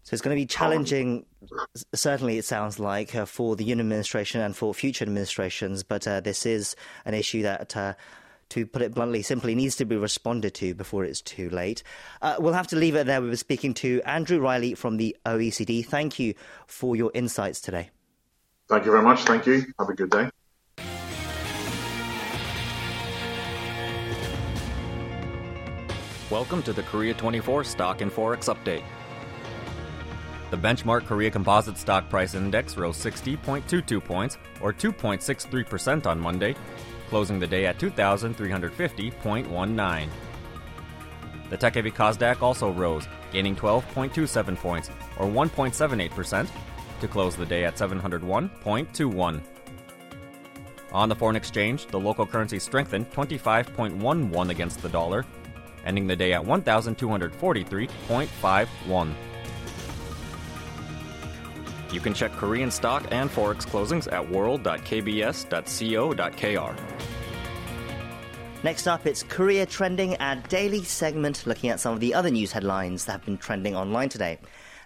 [0.00, 0.06] Right.
[0.08, 1.26] So it's going to be challenging,
[1.94, 5.82] certainly, it sounds like, uh, for the Yoon administration and for future administrations.
[5.82, 7.76] But uh, this is an issue that.
[7.76, 7.94] Uh,
[8.50, 11.84] to put it bluntly, simply needs to be responded to before it's too late.
[12.20, 13.22] Uh, we'll have to leave it there.
[13.22, 15.86] We were speaking to Andrew Riley from the OECD.
[15.86, 16.34] Thank you
[16.66, 17.90] for your insights today.
[18.68, 19.20] Thank you very much.
[19.20, 19.66] Thank you.
[19.78, 20.30] Have a good day.
[26.28, 28.82] Welcome to the Korea 24 Stock and Forex Update.
[30.50, 36.56] The benchmark Korea Composite Stock Price Index rose 60.22 points, or 2.63% on Monday,
[37.08, 40.08] closing the day at 2,350.19.
[41.50, 46.48] The tech heavy Kosdaq also rose, gaining 12.27 points, or 1.78%,
[47.00, 49.40] to close the day at 701.21.
[50.92, 55.24] On the foreign exchange, the local currency strengthened 25.11 against the dollar,
[55.84, 59.14] ending the day at 1,243.51.
[61.92, 67.00] You can check Korean stock and forex closings at world.kbs.co.kr.
[68.62, 72.52] Next up, it's Korea Trending, our daily segment looking at some of the other news
[72.52, 74.38] headlines that have been trending online today.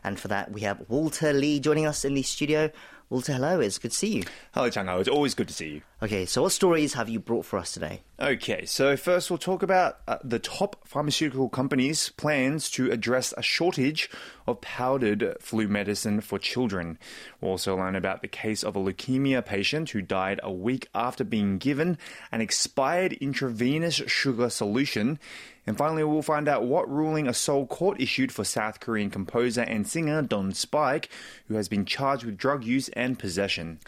[0.05, 2.71] And for that, we have Walter Lee joining us in the studio.
[3.11, 3.59] Walter, hello.
[3.59, 4.23] It's good to see you.
[4.53, 5.01] Hello, Chang-ho.
[5.01, 5.81] It's always good to see you.
[6.03, 8.03] Okay, so what stories have you brought for us today?
[8.19, 13.43] Okay, so first we'll talk about uh, the top pharmaceutical companies' plans to address a
[13.43, 14.11] shortage
[14.47, 16.99] of powdered flu medicine for children.
[17.41, 21.23] We'll also learn about the case of a leukemia patient who died a week after
[21.23, 21.97] being given
[22.33, 25.21] an expired intravenous sugar solution.
[25.65, 29.63] And finally, we'll find out what ruling a Seoul court issued for South Korean composer
[29.63, 31.09] and singer Don Spike,
[31.47, 33.79] who has been charged with drug use and possession.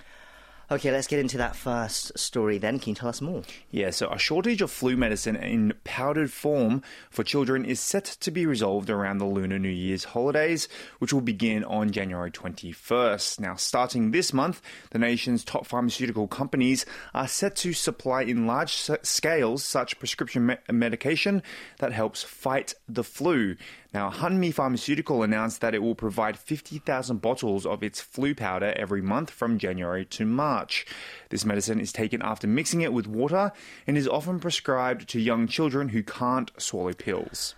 [0.68, 2.80] Okay, let's get into that first story then.
[2.80, 3.42] Can you tell us more?
[3.70, 8.32] Yeah, so a shortage of flu medicine in powdered form for children is set to
[8.32, 13.38] be resolved around the Lunar New Year's holidays, which will begin on January 21st.
[13.38, 18.72] Now, starting this month, the nation's top pharmaceutical companies are set to supply in large
[19.02, 21.44] scales such prescription me- medication
[21.78, 23.54] that helps fight the flu.
[23.96, 29.00] Now, Hanmi Pharmaceutical announced that it will provide 50,000 bottles of its flu powder every
[29.00, 30.84] month from January to March.
[31.30, 33.52] This medicine is taken after mixing it with water
[33.86, 37.54] and is often prescribed to young children who can't swallow pills.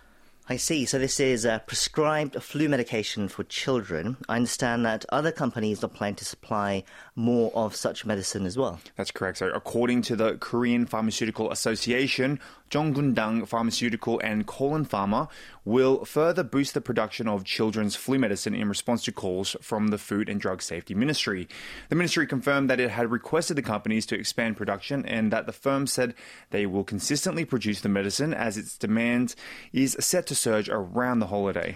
[0.51, 0.85] I see.
[0.85, 4.17] So this is a prescribed flu medication for children.
[4.27, 6.85] I understand that other companies are planning to supply
[7.15, 8.79] more of such medicine as well.
[8.95, 9.37] That's correct.
[9.37, 15.29] So according to the Korean Pharmaceutical Association, Chong Kun Dang Pharmaceutical and Kolon Pharma
[15.65, 19.97] will further boost the production of children's flu medicine in response to calls from the
[19.97, 21.47] Food and Drug Safety Ministry.
[21.89, 25.51] The ministry confirmed that it had requested the companies to expand production and that the
[25.51, 26.13] firm said
[26.51, 29.35] they will consistently produce the medicine as its demand
[29.73, 31.75] is set to surge around the holiday.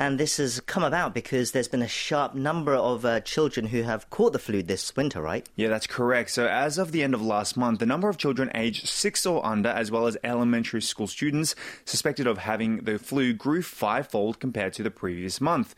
[0.00, 3.82] And this has come about because there's been a sharp number of uh, children who
[3.82, 5.46] have caught the flu this winter, right?
[5.56, 6.30] Yeah, that's correct.
[6.30, 9.44] So, as of the end of last month, the number of children aged six or
[9.44, 14.72] under, as well as elementary school students suspected of having the flu, grew fivefold compared
[14.72, 15.74] to the previous month.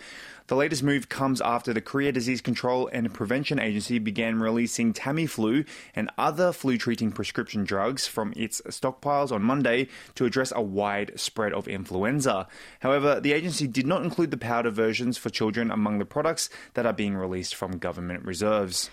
[0.52, 5.66] The latest move comes after the Korea Disease Control and Prevention Agency began releasing Tamiflu
[5.94, 11.18] and other flu treating prescription drugs from its stockpiles on Monday to address a wide
[11.18, 12.46] spread of influenza.
[12.80, 16.84] However, the agency did not include the powder versions for children among the products that
[16.84, 18.90] are being released from government reserves.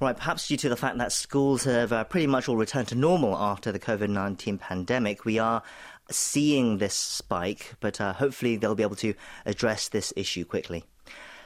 [0.00, 2.94] Right, perhaps due to the fact that schools have uh, pretty much all returned to
[2.94, 5.62] normal after the COVID 19 pandemic, we are
[6.10, 9.12] seeing this spike, but uh, hopefully they'll be able to
[9.44, 10.82] address this issue quickly.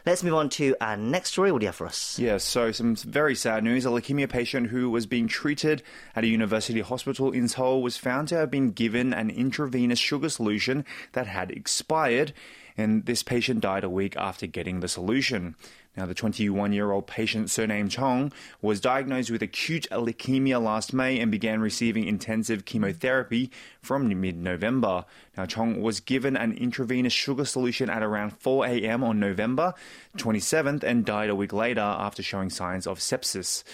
[0.09, 1.53] Let's move on to our next story.
[1.53, 2.18] What do you have for us?
[2.18, 3.85] Yeah, so some very sad news.
[3.85, 5.83] A leukemia patient who was being treated
[6.16, 10.31] at a university hospital in Seoul was found to have been given an intravenous sugar
[10.31, 12.33] solution that had expired,
[12.75, 15.57] and this patient died a week after getting the solution.
[15.99, 18.33] Now, the 21 year old patient, surnamed Chong,
[18.63, 23.51] was diagnosed with acute leukemia last May and began receiving intensive chemotherapy
[23.83, 25.07] from mid November.
[25.37, 29.03] Now, Chong was given an intravenous sugar solution at around 4 a.m.
[29.03, 29.75] on November
[30.19, 33.65] 27th and died a week later after showing signs of sepsis.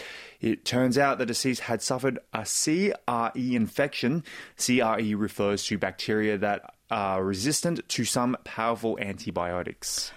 [0.41, 4.25] It turns out the deceased had suffered a CRE infection.
[4.57, 10.11] CRE refers to bacteria that are resistant to some powerful antibiotics.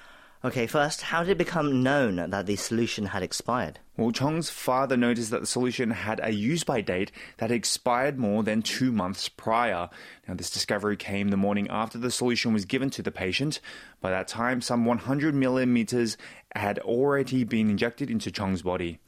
[0.45, 3.80] Okay, first, how did it become known that the solution had expired?
[3.97, 8.43] Well, Chong's father noticed that the solution had a use by date that expired more
[8.43, 9.89] than two months prior.
[10.28, 13.60] Now, this discovery came the morning after the solution was given to the patient.
[14.00, 16.17] By that time, some 100 millimeters
[16.56, 19.00] had already been injected into Chong's body.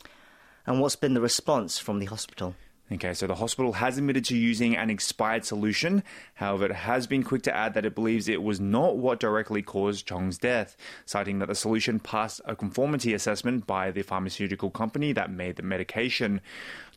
[0.66, 2.56] And what's been the response from the hospital?
[2.92, 6.02] Okay, so the hospital has admitted to using an expired solution.
[6.34, 9.62] However, it has been quick to add that it believes it was not what directly
[9.62, 10.76] caused Chong's death,
[11.06, 15.62] citing that the solution passed a conformity assessment by the pharmaceutical company that made the
[15.62, 16.42] medication.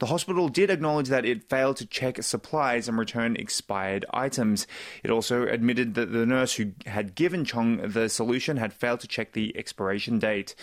[0.02, 4.66] The hospital did acknowledge that it failed to check supplies and return expired items.
[5.04, 9.06] It also admitted that the nurse who had given Chong the solution had failed to
[9.06, 10.56] check the expiration date.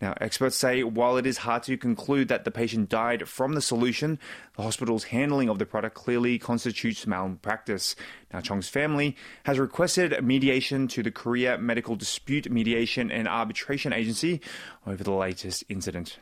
[0.00, 3.60] Now, experts say while it is hard to conclude that the patient died from the
[3.60, 4.18] solution,
[4.56, 7.96] the hospital's handling of the product clearly constitutes malpractice.
[8.32, 14.40] Now, Chong's family has requested mediation to the Korea Medical Dispute Mediation and Arbitration Agency
[14.86, 16.16] over the latest incident.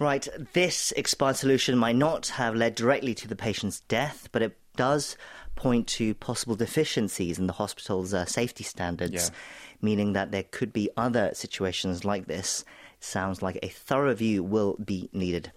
[0.00, 4.56] Right, this expired solution might not have led directly to the patient's death, but it
[4.74, 5.14] does
[5.56, 9.36] point to possible deficiencies in the hospital's uh, safety standards, yeah.
[9.82, 12.64] meaning that there could be other situations like this.
[13.02, 15.50] Sounds like a thorough review will be needed.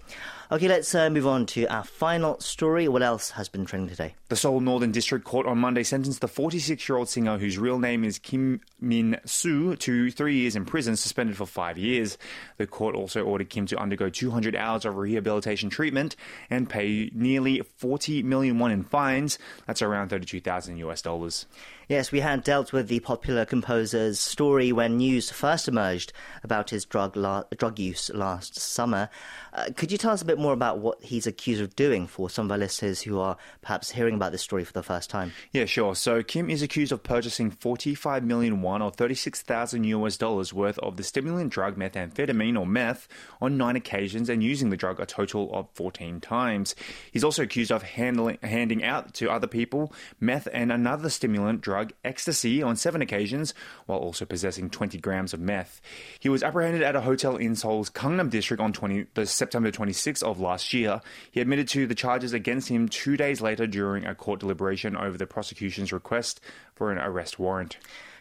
[0.49, 2.87] Okay, let's uh, move on to our final story.
[2.87, 4.15] What else has been trending today?
[4.29, 7.79] The Seoul Northern District Court on Monday sentenced the 46 year old singer, whose real
[7.79, 12.17] name is Kim Min Soo, to three years in prison, suspended for five years.
[12.57, 16.15] The court also ordered Kim to undergo 200 hours of rehabilitation treatment
[16.49, 19.37] and pay nearly 40 million won in fines.
[19.67, 21.45] That's around 32,000 US dollars.
[21.89, 26.13] Yes, we had dealt with the popular composer's story when news first emerged
[26.43, 29.09] about his drug la- drug use last summer.
[29.53, 32.29] Uh, could you tell us a bit more about what he's accused of doing for
[32.29, 35.33] some of our listeners who are perhaps hearing about this story for the first time?
[35.51, 35.93] Yeah, sure.
[35.93, 40.97] So Kim is accused of purchasing 45 million won or 36,000 US dollars worth of
[40.97, 43.07] the stimulant drug methamphetamine or meth
[43.41, 46.75] on nine occasions and using the drug a total of 14 times.
[47.11, 51.72] He's also accused of handling, handing out to other people meth and another stimulant drug,
[52.03, 53.53] ecstasy, on seven occasions,
[53.85, 55.81] while also possessing 20 grams of meth.
[56.19, 60.23] He was apprehended at a hotel in Seoul's Gangnam district on 20, the September 26th
[60.23, 61.01] of last year.
[61.31, 65.17] He admitted to the charges against him two days later during a court deliberation over
[65.17, 66.39] the prosecution's request
[66.75, 67.77] for an arrest warrant.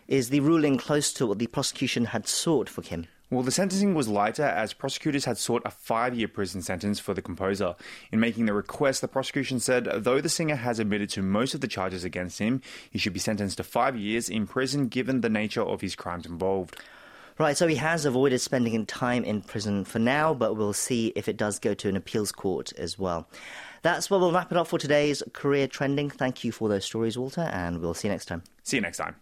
[0.08, 3.06] Is the ruling close to what the prosecution had sought for Kim?
[3.32, 7.14] Well, the sentencing was lighter as prosecutors had sought a five year prison sentence for
[7.14, 7.74] the composer.
[8.12, 11.62] In making the request, the prosecution said though the singer has admitted to most of
[11.62, 12.60] the charges against him,
[12.90, 16.26] he should be sentenced to five years in prison given the nature of his crimes
[16.26, 16.76] involved.
[17.38, 21.26] Right, so he has avoided spending time in prison for now, but we'll see if
[21.26, 23.26] it does go to an appeals court as well.
[23.80, 26.10] That's where we'll wrap it up for today's Korea Trending.
[26.10, 28.42] Thank you for those stories, Walter, and we'll see you next time.
[28.62, 29.16] See you next time.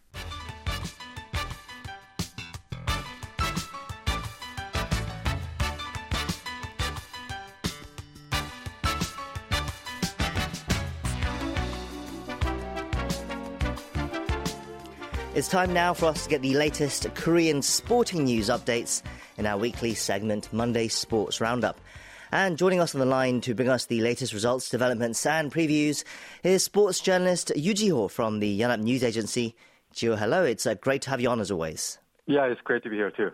[15.40, 19.00] It's time now for us to get the latest Korean sporting news updates
[19.38, 21.80] in our weekly segment, Monday Sports Roundup.
[22.30, 26.04] And joining us on the line to bring us the latest results, developments, and previews
[26.42, 29.56] is sports journalist Yu Ji-ho from the Yonhap News Agency.
[29.94, 30.44] Gio, hello.
[30.44, 31.98] It's uh, great to have you on as always.
[32.26, 33.30] Yeah, it's great to be here too.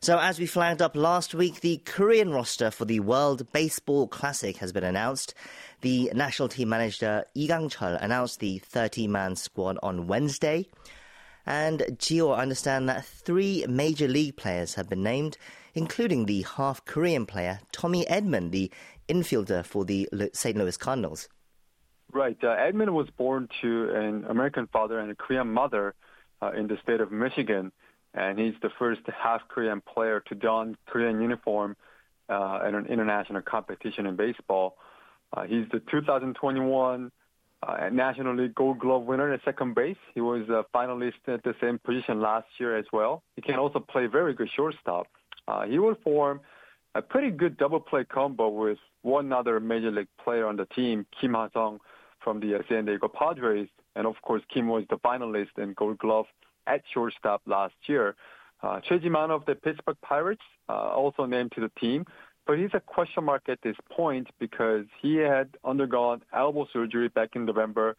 [0.00, 4.56] So, as we flagged up last week, the Korean roster for the World Baseball Classic
[4.56, 5.34] has been announced.
[5.82, 10.66] The national team manager Lee Gang-chul announced the 30-man squad on Wednesday.
[11.46, 15.38] And Gio, understand that three major league players have been named,
[15.74, 18.70] including the half Korean player Tommy Edman, the
[19.08, 20.56] infielder for the St.
[20.56, 21.28] Louis Cardinals.
[22.12, 22.36] Right.
[22.42, 25.94] Uh, Edman was born to an American father and a Korean mother
[26.42, 27.72] uh, in the state of Michigan,
[28.12, 31.76] and he's the first half Korean player to don Korean uniform
[32.28, 34.76] uh, at an international competition in baseball.
[35.34, 37.10] Uh, he's the 2021
[37.62, 39.96] uh, National League Gold Glove winner at second base.
[40.14, 43.22] He was a finalist at the same position last year as well.
[43.36, 45.06] He can also play very good shortstop.
[45.46, 46.40] Uh, he will form
[46.94, 51.06] a pretty good double play combo with one other major league player on the team,
[51.20, 51.78] Kim Ha-sung
[52.22, 53.68] from the uh, San Diego Padres.
[53.96, 56.26] And of course, Kim was the finalist in Gold Glove
[56.66, 58.14] at shortstop last year.
[58.62, 62.04] Uh, Choi Ji-man of the Pittsburgh Pirates uh, also named to the team.
[62.46, 67.30] But he's a question mark at this point because he had undergone elbow surgery back
[67.34, 67.96] in November.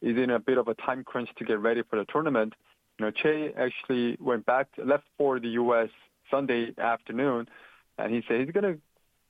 [0.00, 2.54] He's in a bit of a time crunch to get ready for the tournament.
[2.98, 5.88] You know, Choi actually went back, left for the U.S.
[6.30, 7.48] Sunday afternoon,
[7.98, 8.80] and he said he's going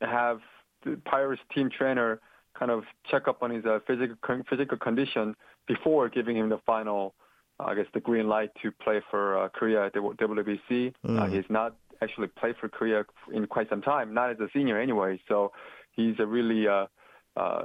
[0.01, 0.41] to have
[0.85, 2.21] the Pirates team trainer
[2.59, 4.17] kind of check up on his uh, physical
[4.49, 5.35] physical condition
[5.67, 7.15] before giving him the final,
[7.59, 10.93] uh, I guess, the green light to play for uh, Korea at the WBC.
[11.07, 11.21] Mm.
[11.21, 14.81] Uh, he's not actually played for Korea in quite some time, not as a senior
[14.81, 15.21] anyway.
[15.29, 15.53] So
[15.93, 16.87] he's a really uh,
[17.37, 17.65] uh,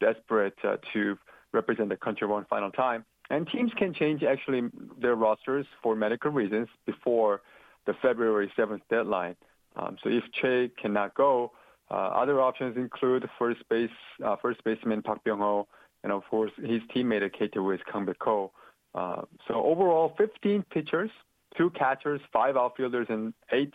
[0.00, 1.18] desperate uh, to
[1.52, 3.04] represent the country one final time.
[3.30, 4.62] And teams can change actually
[5.00, 7.42] their rosters for medical reasons before
[7.86, 9.36] the February 7th deadline.
[9.76, 11.52] Um, so if Choi cannot go,
[11.90, 13.90] uh, other options include first base,
[14.24, 15.66] uh, first baseman Park Byung-ho,
[16.04, 18.52] and of course his teammate at KT Wiz Kang Baek-ho.
[18.94, 21.10] Uh, so overall, 15 pitchers
[21.56, 23.72] two catchers, five outfielders, and eight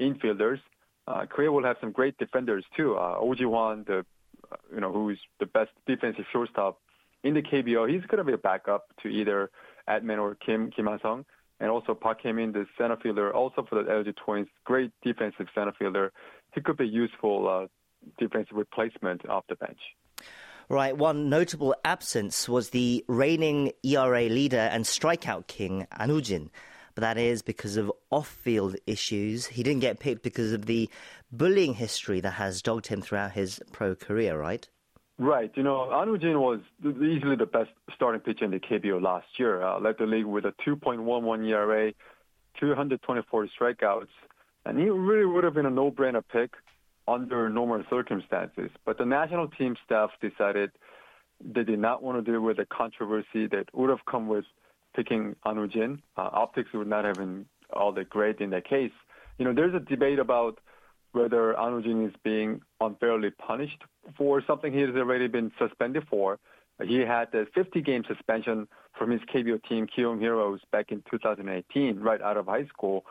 [0.00, 0.60] infielders.
[1.06, 2.96] Uh, Korea will have some great defenders too.
[2.96, 4.04] Uh, Oh Ji-hwan, the
[4.50, 6.78] uh, you know who is the best defensive shortstop
[7.24, 9.50] in the KBO, he's going to be a backup to either
[9.88, 11.24] Edman or Kim Kim Ha-sung,
[11.60, 15.72] and also Park Hae-min, the center fielder, also for the LG Twins, great defensive center
[15.78, 16.12] fielder.
[16.54, 17.66] He could be useful uh,
[18.18, 19.78] defensive replacement off the bench.
[20.68, 26.50] Right, one notable absence was the reigning ERA leader and strikeout king, An Woo-jin
[26.98, 29.46] but that is because of off-field issues.
[29.46, 30.90] He didn't get picked because of the
[31.30, 34.68] bullying history that has dogged him throughout his pro career, right?
[35.16, 35.52] Right.
[35.54, 39.62] You know, An Woo-jin was easily the best starting pitcher in the KBO last year.
[39.62, 41.92] Uh, led the league with a 2.11 ERA,
[42.58, 44.08] 224 strikeouts,
[44.66, 46.50] and he really would have been a no-brainer pick.
[47.06, 48.70] under normal circumstances.
[48.84, 50.72] But the national team staff decided
[51.40, 54.46] they did not want to deal with the controversy that would have come with
[54.98, 56.02] picking An Woo-jin.
[56.16, 58.90] Uh, optics would not have been all that great in that case.
[59.38, 60.58] You know, there's a debate about
[61.12, 63.80] whether An Woo-jin is being unfairly punished
[64.16, 66.40] for something he has already been suspended for.
[66.84, 68.66] He had a 50-game suspension
[68.98, 73.04] from his KBO team, Kiwoom Heroes, back in 2018, right out of high school.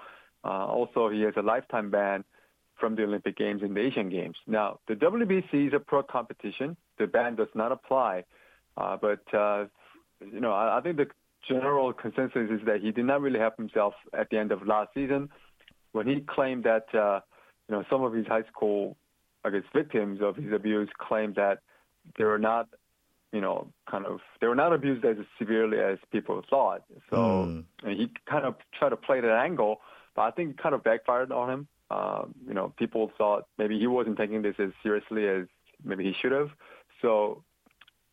[0.43, 2.25] Uh, also, he has a lifetime ban
[2.77, 4.35] from the Olympic Games and the Asian Games.
[4.45, 6.75] Now, the WBC is a pro competition.
[6.99, 8.25] The ban does not apply.
[8.75, 9.65] Uh, but, uh,
[10.21, 11.07] you know, I, I think the
[11.47, 14.89] general consensus is that he did not really help himself at the end of last
[14.93, 15.29] season
[15.91, 17.19] when he claimed that, uh,
[17.67, 18.97] you know, some of his high school,
[19.43, 21.59] I guess, victims of his abuse claimed that
[22.17, 22.67] they were not,
[23.31, 26.83] you know, kind of, they were not abused as severely as people thought.
[27.09, 27.63] So mm.
[27.83, 29.81] he kind of tried to play that angle,
[30.15, 31.67] but I think it kind of backfired on him.
[31.89, 35.47] Um, you know, people thought maybe he wasn't taking this as seriously as
[35.83, 36.49] maybe he should have.
[37.01, 37.43] So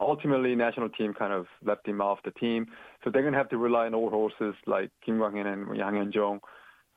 [0.00, 2.66] ultimately, national team kind of left him off the team.
[3.02, 5.94] So they're going to have to rely on old horses like Kim Kwang-in and Yang
[5.94, 6.40] Hyun-jong,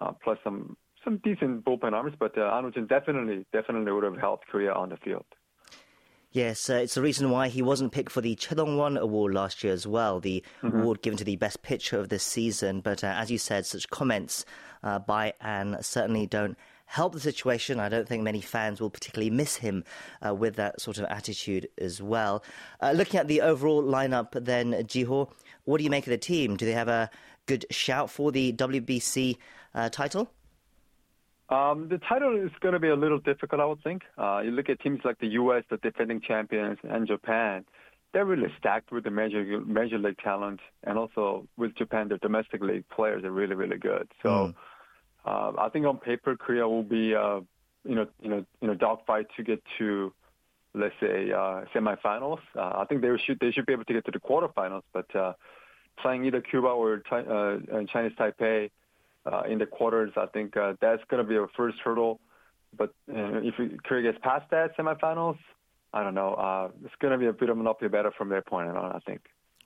[0.01, 2.13] uh, plus some some decent bullpen arms.
[2.19, 5.25] But uh, An Woo-jin definitely definitely would have helped Korea on the field.
[6.31, 9.63] Yes, uh, it's the reason why he wasn't picked for the Choi Dong-won Award last
[9.63, 10.81] year as well, the mm-hmm.
[10.81, 12.81] award given to the best pitcher of this season.
[12.81, 14.45] But uh, as you said, such comments
[14.83, 16.57] uh, by An certainly don't
[16.87, 17.79] help the situation.
[17.79, 19.83] I don't think many fans will particularly miss him
[20.25, 22.43] uh, with that sort of attitude as well.
[22.81, 25.29] Uh, looking at the overall lineup, then, Jiho,
[25.65, 26.57] what do you make of the team?
[26.57, 27.09] Do they have a
[27.45, 29.37] good shout for the WBC
[29.75, 30.31] uh, title?
[31.49, 34.03] Um, the title is going to be a little difficult, I would think.
[34.17, 37.65] Uh, you look at teams like the U.S., the defending champions, and Japan.
[38.13, 42.61] They're really stacked with the major major league talent, and also with Japan, their domestic
[42.61, 44.09] league players are really really good.
[44.23, 44.55] So, mm.
[45.27, 47.41] Uh, I think on paper, Korea will be, uh,
[47.83, 50.13] you know, you know, you know, dogfight to get to,
[50.73, 52.39] let's say, uh, semifinals.
[52.55, 55.13] Uh, I think they should they should be able to get to the quarterfinals, but
[55.15, 55.33] uh,
[56.01, 58.69] playing either Cuba or uh, Chinese Taipei
[59.25, 60.11] uh, in the quarters.
[60.15, 62.19] I think uh, that's going to be our first hurdle.
[62.77, 65.37] But uh, if Korea gets past that semifinals,
[65.93, 66.33] I don't know.
[66.35, 68.77] Uh, it's going to be a bit of an uphill battle from their point on,
[68.77, 69.21] I think.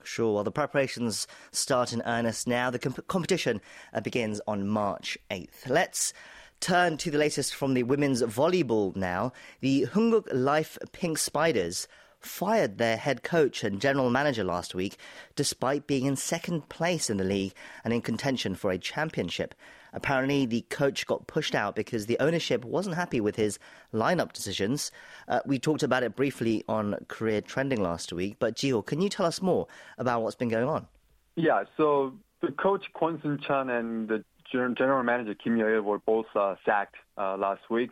[0.05, 0.33] Sure.
[0.33, 2.69] Well, the preparations start in earnest now.
[2.69, 3.61] The comp- competition
[3.93, 5.67] uh, begins on March 8th.
[5.69, 6.13] Let's
[6.59, 9.33] turn to the latest from the women's volleyball now.
[9.61, 11.87] The Heungkuk Life Pink Spiders
[12.19, 14.97] fired their head coach and general manager last week,
[15.35, 19.55] despite being in second place in the league and in contention for a championship.
[19.93, 23.59] Apparently, the coach got pushed out because the ownership wasn't happy with his
[23.93, 24.91] lineup decisions.
[25.27, 29.09] Uh, we talked about it briefly on Korea Trending last week, but Jiho, can you
[29.09, 29.67] tell us more
[29.97, 30.87] about what's been going on?
[31.35, 36.25] Yeah, so the coach Kwon Sun Chan and the general manager Kim Yo-il were both
[36.35, 37.91] uh, sacked uh, last week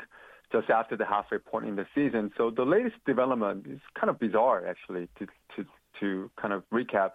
[0.51, 2.31] just after the halfway point in the season.
[2.37, 5.65] So the latest development is kind of bizarre, actually, to to
[5.99, 7.11] to kind of recap.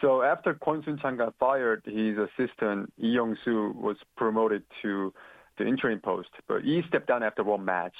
[0.00, 5.12] So after Kwon Sun Chan got fired, his assistant Lee Young Soo was promoted to
[5.58, 7.94] the interim post, but he stepped down after one match,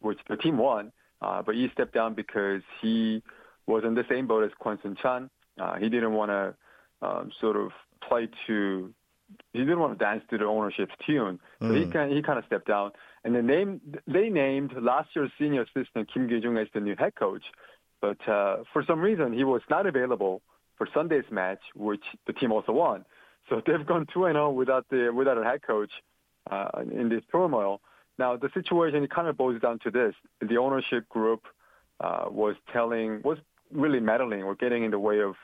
[0.00, 0.92] which the team won.
[1.20, 3.22] Uh, but he stepped down because he
[3.66, 5.30] was in the same boat as Kwon Sun Chan.
[5.58, 6.54] Uh, he didn't want to
[7.06, 7.70] um, sort of
[8.06, 8.92] play to
[9.52, 11.84] he didn't want to dance to the ownership's tune, so mm.
[11.84, 12.92] he kind he kind of stepped down.
[13.24, 13.64] And then they
[14.12, 17.42] they named last year's senior assistant Kim Gi-jung as the new head coach,
[18.00, 20.42] but uh, for some reason he was not available
[20.76, 23.04] for Sunday's match, which the team also won.
[23.48, 25.90] So they've gone two and zero oh without the without a head coach
[26.50, 27.80] uh, in this turmoil.
[28.18, 31.46] Now the situation kind of boils down to this: the ownership group
[32.00, 33.38] uh, was telling was
[33.72, 35.34] really meddling or getting in the way of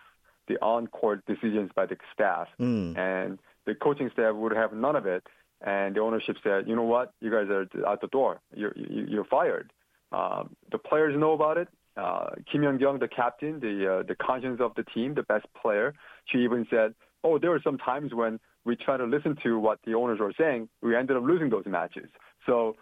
[0.48, 2.96] the on-court decisions by the staff, mm.
[2.96, 5.26] and the coaching staff would have none of it.
[5.64, 8.40] And the ownership said, you know what, you guys are out the door.
[8.52, 9.72] You're, you're fired.
[10.10, 11.68] Um, the players know about it.
[11.96, 15.94] Uh, Kim Young-kyung, the captain, the uh, the conscience of the team, the best player,
[16.24, 19.78] she even said, "Oh, there were some times when we tried to listen to what
[19.84, 20.68] the owners were saying.
[20.80, 22.08] We ended up losing those matches."
[22.46, 22.76] So,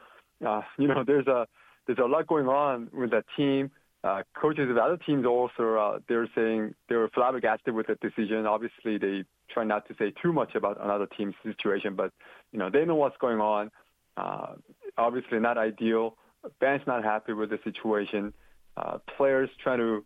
[0.47, 1.49] uh, you know, there's a
[1.87, 3.71] there's a lot going on with that team.
[4.03, 8.47] Uh, coaches of other teams also uh, they're saying they were flabbergasted with the decision.
[8.47, 12.13] Obviously, they try not to say too much about another team's situation, but
[12.53, 13.71] you know they know what's going on.
[14.17, 14.55] Uh,
[14.97, 16.17] obviously, not ideal.
[16.61, 18.33] Fans not happy with the situation.
[18.77, 20.05] Uh, players trying to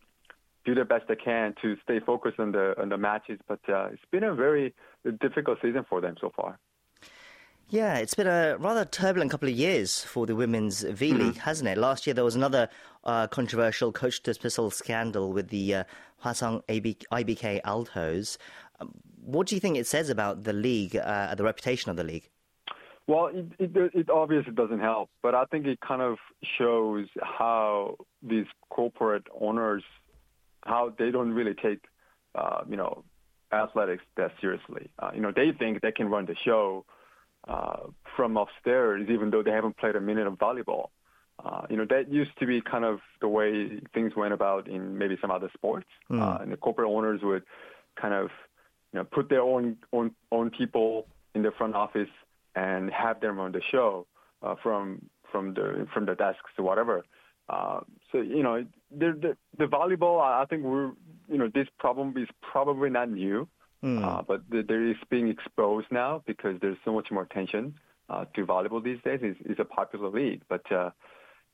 [0.64, 3.86] do their best they can to stay focused on the on the matches, but uh,
[3.86, 4.74] it's been a very
[5.20, 6.58] difficult season for them so far.
[7.70, 11.40] Yeah, it's been a rather turbulent couple of years for the Women's V League, mm-hmm.
[11.40, 11.78] hasn't it?
[11.78, 12.68] Last year there was another
[13.04, 15.84] uh, controversial coach dismissal scandal with the uh,
[16.22, 18.38] Hwasong IBK Altos.
[18.80, 18.92] Um,
[19.24, 22.28] what do you think it says about the league, uh, the reputation of the league?
[23.06, 26.16] Well, it, it, it obviously doesn't help, but I think it kind of
[26.58, 29.82] shows how these corporate owners,
[30.64, 31.80] how they don't really take,
[32.34, 33.04] uh, you know,
[33.52, 34.88] athletics that seriously.
[34.98, 36.86] Uh, you know, they think they can run the show
[37.46, 40.88] uh, from upstairs, even though they haven't played a minute of volleyball.
[41.44, 44.96] Uh, you know, that used to be kind of the way things went about in
[44.96, 45.88] maybe some other sports.
[46.10, 46.22] Mm.
[46.22, 47.42] Uh, and the corporate owners would
[48.00, 48.30] kind of,
[48.92, 52.08] you know, put their own own own people in the front office
[52.54, 54.06] and have them on the show
[54.42, 57.04] uh, from from the from the desks or whatever.
[57.48, 57.80] Uh,
[58.10, 60.20] so you know, the, the the volleyball.
[60.20, 60.92] I think we're
[61.28, 63.48] you know this problem is probably not new,
[63.82, 64.02] mm.
[64.02, 67.74] uh, but the, there is being exposed now because there's so much more attention
[68.08, 69.20] uh, to volleyball these days.
[69.22, 70.90] It's, it's a popular league, but uh,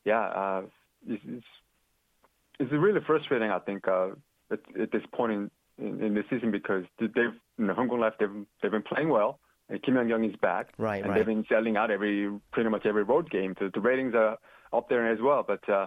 [0.04, 0.62] yeah, uh,
[1.08, 1.46] it's, it's
[2.60, 3.50] it's really frustrating.
[3.50, 4.10] I think uh,
[4.52, 8.14] at, at this point in, in, in the season because they've you know, Heungkuk Life
[8.20, 9.40] they've they've been playing well.
[9.70, 11.00] And Kim Young Young is back, right?
[11.00, 11.16] And right.
[11.16, 13.54] they've been selling out every pretty much every road game.
[13.58, 14.36] The, the ratings are
[14.72, 15.44] up there as well.
[15.46, 15.86] But uh,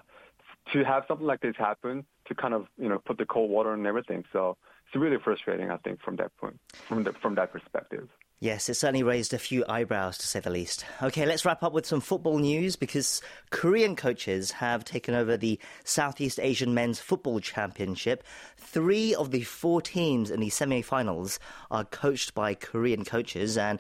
[0.72, 3.74] to have something like this happen, to kind of you know put the cold water
[3.74, 4.58] and everything, so
[4.88, 5.70] it's really frustrating.
[5.70, 8.08] I think from that point, from the, from that perspective.
[8.44, 10.84] Yes, it certainly raised a few eyebrows to say the least.
[11.02, 13.22] Okay, let's wrap up with some football news because
[13.52, 18.22] Korean coaches have taken over the Southeast Asian Men's Football Championship.
[18.58, 21.40] Three of the four teams in the semi finals
[21.72, 23.80] are coached by Korean coaches, and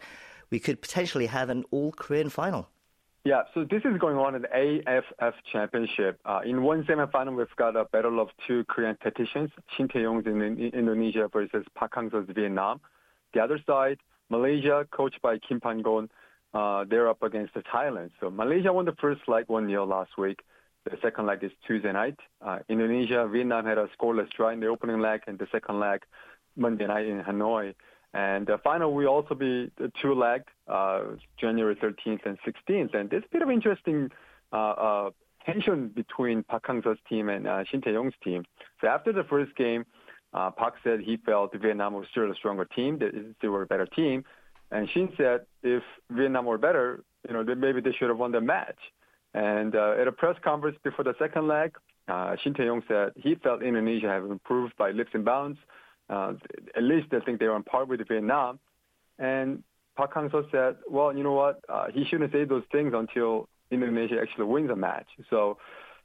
[0.49, 2.70] we could potentially have an all Korean final.
[3.26, 6.22] Yeah, so this is going on in AFF Championship.
[6.24, 10.41] Uh, in one semifinal, we've got a battle of two Korean tacticians, Shin Tae-yong's in,
[10.41, 12.80] in Indonesia versus Park Hang-seo's Vietnam.
[13.34, 13.97] The other side,
[14.36, 16.10] Malaysia, coached by Kim Pan-gon,
[16.54, 18.10] uh, they're up against Thailand.
[18.20, 20.40] So Malaysia won the first leg 1-0 last week.
[20.86, 22.18] The second leg is Tuesday night.
[22.46, 26.00] Uh, Indonesia, Vietnam had a scoreless draw in the opening leg, and the second leg
[26.56, 27.76] Monday night in Hanoi.
[28.14, 31.02] And the final will also be the two leg, uh,
[31.40, 32.94] January 13th and 16th.
[32.94, 34.12] And there's a bit of interesting
[34.52, 35.10] uh, uh,
[35.46, 38.46] tension between Park Hang-seo's team and uh, Shin Tae-yong's team.
[38.82, 39.86] So after the first game,
[40.34, 43.68] uh, Park said he felt Vietnam was still a stronger team, that they were a
[43.68, 44.24] better team.
[44.72, 48.32] And Shin said if Vietnam were better, you know, then maybe they should have won
[48.32, 48.80] the match.
[49.34, 51.76] And uh, at a press conference before the second leg,
[52.08, 55.60] uh, Shin Tae-yong said he felt Indonesia have improved by leaps and bounds.
[56.10, 56.34] Uh,
[56.76, 58.60] at least I think they were on par with Vietnam.
[59.20, 59.64] And
[59.96, 61.64] Park Hang-seo said, well, you know what?
[61.70, 65.08] Uh, he shouldn't say those things until Indonesia actually wins a match.
[65.30, 65.58] So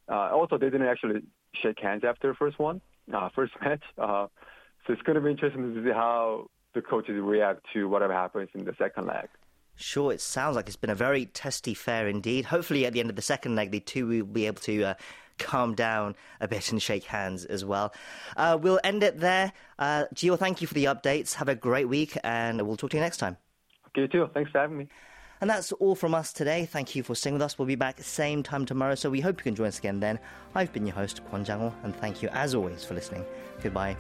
[0.09, 1.23] uh, also they didn't actually
[1.53, 2.81] shake hands after the first one,
[3.13, 3.83] uh, first match.
[3.97, 4.27] Uh,
[4.87, 8.49] so it's going to be interesting to see how the coaches react to whatever happens
[8.55, 9.29] in the second leg.
[9.77, 12.47] Sure, it sounds like it's been a very testy fair indeed.
[12.47, 14.95] Hopefully, at the end of the second leg, the two will be able to uh,
[15.39, 17.95] calm down a bit and shake hands as well.
[18.37, 19.53] Uh, we'll end it there.
[19.79, 21.35] Uh, Gio, thank you for the updates.
[21.35, 23.37] Have a great week, and we'll talk to you next time.
[23.89, 24.29] Okay, you too.
[24.35, 24.89] Thanks for having me.
[25.41, 26.67] And that's all from us today.
[26.67, 27.59] Thank you for staying with us.
[27.59, 30.19] We'll be back same time tomorrow, so we hope you can join us again then.
[30.55, 33.25] I've been your host, Kwon Jang and thank you as always for listening.
[33.63, 33.97] Goodbye.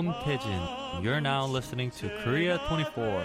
[0.00, 3.22] Son You're now listening to Korea 24.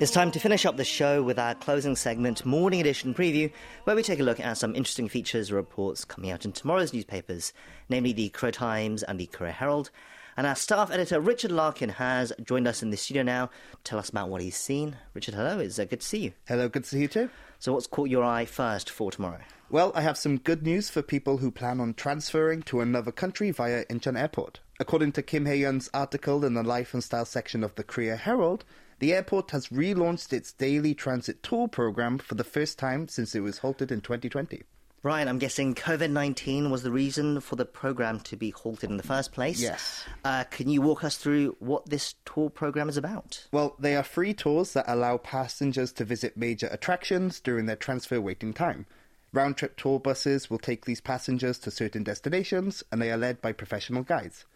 [0.00, 3.50] It's time to finish up the show with our closing segment, Morning Edition Preview,
[3.84, 7.54] where we take a look at some interesting features reports coming out in tomorrow's newspapers,
[7.88, 9.90] namely the Korea Times and the Korea Herald.
[10.36, 13.48] And our staff editor, Richard Larkin, has joined us in the studio now
[13.82, 14.96] tell us about what he's seen.
[15.14, 15.58] Richard, hello.
[15.58, 16.32] It's uh, good to see you.
[16.46, 17.30] Hello, good to see you too.
[17.60, 19.40] So, what's caught your eye first for tomorrow?
[19.68, 23.50] Well, I have some good news for people who plan on transferring to another country
[23.50, 24.60] via Incheon Airport.
[24.78, 28.64] According to Kim Hae-yeon's article in the Life and Style section of the Korea Herald,
[29.00, 33.40] the airport has relaunched its daily transit tour program for the first time since it
[33.40, 34.62] was halted in 2020.
[35.04, 38.96] Ryan, I'm guessing COVID 19 was the reason for the program to be halted in
[38.96, 39.60] the first place.
[39.60, 40.04] Yes.
[40.24, 43.46] Uh, can you walk us through what this tour program is about?
[43.52, 48.20] Well, they are free tours that allow passengers to visit major attractions during their transfer
[48.20, 48.86] waiting time.
[49.32, 53.40] Round trip tour buses will take these passengers to certain destinations, and they are led
[53.40, 54.46] by professional guides.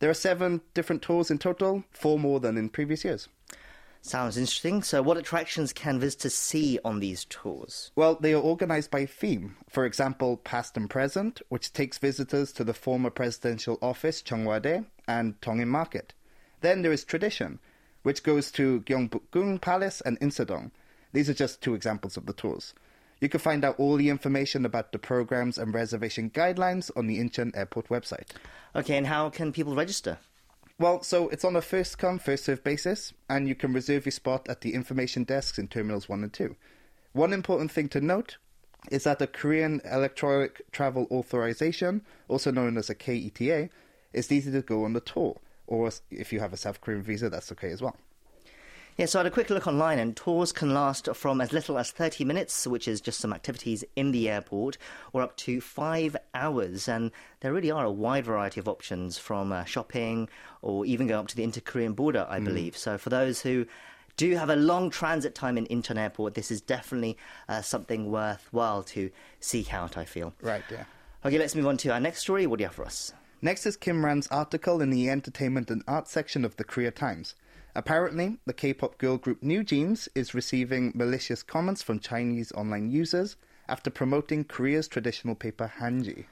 [0.00, 3.28] There are seven different tours in total, four more than in previous years.
[4.06, 4.82] Sounds interesting.
[4.82, 7.90] So, what attractions can visitors see on these tours?
[7.96, 9.56] Well, they are organized by theme.
[9.70, 14.58] For example, Past and Present, which takes visitors to the former presidential office, Cheong Wa
[14.58, 16.12] Dae, and Tongin Market.
[16.60, 17.60] Then there is Tradition,
[18.02, 20.70] which goes to Gyeongbokgung Palace and Insadong.
[21.14, 22.74] These are just two examples of the tours.
[23.22, 27.18] You can find out all the information about the programs and reservation guidelines on the
[27.18, 28.28] Incheon Airport website.
[28.76, 30.18] Okay, and how can people register?
[30.76, 34.12] Well, so it's on a first come, first served basis, and you can reserve your
[34.12, 36.56] spot at the information desks in Terminals 1 and 2.
[37.12, 38.38] One important thing to note
[38.90, 43.70] is that the Korean Electronic Travel Authorization, also known as a KETA,
[44.12, 45.36] is easy to go on the tour,
[45.68, 47.96] or if you have a South Korean visa, that's okay as well.
[48.96, 51.78] Yeah, so I had a quick look online, and tours can last from as little
[51.78, 54.78] as 30 minutes, which is just some activities in the airport,
[55.12, 56.86] or up to five hours.
[56.86, 60.28] And there really are a wide variety of options from uh, shopping
[60.62, 62.44] or even go up to the inter Korean border, I mm.
[62.44, 62.76] believe.
[62.76, 63.66] So for those who
[64.16, 67.18] do have a long transit time in Incheon Airport, this is definitely
[67.48, 70.34] uh, something worthwhile to seek out, I feel.
[70.40, 70.84] Right, yeah.
[71.24, 72.46] Okay, let's move on to our next story.
[72.46, 73.12] What do you have for us?
[73.42, 77.34] Next is Kim Ran's article in the Entertainment and Art section of the Korea Times.
[77.76, 83.36] Apparently, the K pop girl group NewJeans is receiving malicious comments from Chinese online users
[83.68, 86.26] after promoting Korea's traditional paper Hanji.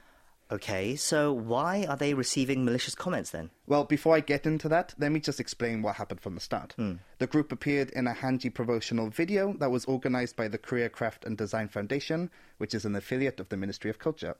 [0.51, 3.49] Okay, so why are they receiving malicious comments then?
[3.65, 6.75] Well, before I get into that, let me just explain what happened from the start.
[6.77, 6.99] Mm.
[7.17, 11.25] The group appeared in a Hanji promotional video that was organized by the Korea Craft
[11.25, 14.35] and Design Foundation, which is an affiliate of the Ministry of Culture.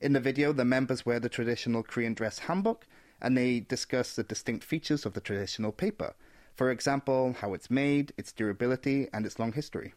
[0.00, 2.82] In the video, the members wear the traditional Korean dress hanbok,
[3.20, 6.14] and they discuss the distinct features of the traditional paper.
[6.58, 9.94] For example, how it's made, its durability, and its long history.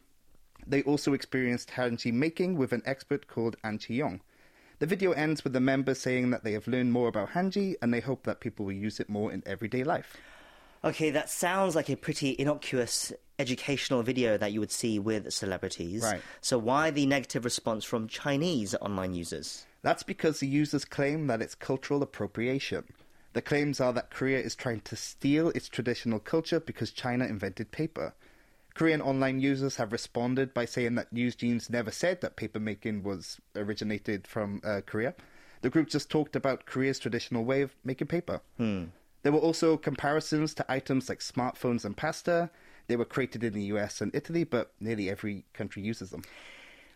[0.67, 4.21] They also experienced hanji making with an expert called An Chi-yong.
[4.77, 7.91] The video ends with the members saying that they have learned more about hanji and
[7.91, 10.17] they hope that people will use it more in everyday life.
[10.83, 16.03] Okay, that sounds like a pretty innocuous educational video that you would see with celebrities.
[16.03, 16.21] Right.
[16.41, 19.65] So why the negative response from Chinese online users?
[19.81, 22.83] That's because the users claim that it's cultural appropriation.
[23.33, 27.71] The claims are that Korea is trying to steal its traditional culture because China invented
[27.71, 28.13] paper.
[28.73, 33.39] Korean online users have responded by saying that News Jeans never said that papermaking was
[33.55, 35.13] originated from uh, Korea.
[35.61, 38.41] The group just talked about Korea's traditional way of making paper.
[38.57, 38.85] Hmm.
[39.23, 42.49] There were also comparisons to items like smartphones and pasta.
[42.87, 46.23] They were created in the US and Italy, but nearly every country uses them.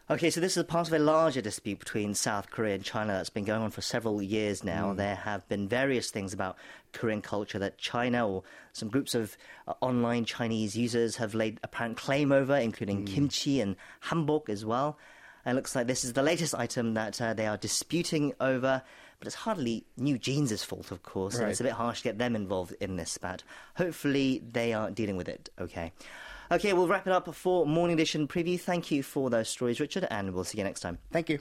[0.08, 3.32] Okay, so this is part of a larger dispute between South Korea and China that's
[3.32, 4.94] been going on for several years now.
[4.94, 4.98] Mm.
[4.98, 6.58] There have been various things about
[6.94, 9.36] Korean culture that China or some groups of
[9.68, 13.08] uh, online Chinese users have laid apparent claim over, including mm.
[13.08, 15.00] kimchi and hanbok as well.
[15.44, 18.84] And it looks like this is the latest item that uh, they are disputing over.
[19.18, 21.40] But it's hardly NewJeans' fault, of course.
[21.40, 21.50] Right.
[21.50, 23.42] it's a bit harsh to get them involved in this spat.
[23.76, 25.94] Hopefully, they are dealing with it okay.
[26.52, 28.60] Okay, we'll wrap it up for Morning Edition preview.
[28.60, 31.00] Thank you for those stories, Richard, and we'll see you next time.
[31.12, 31.40] Thank you.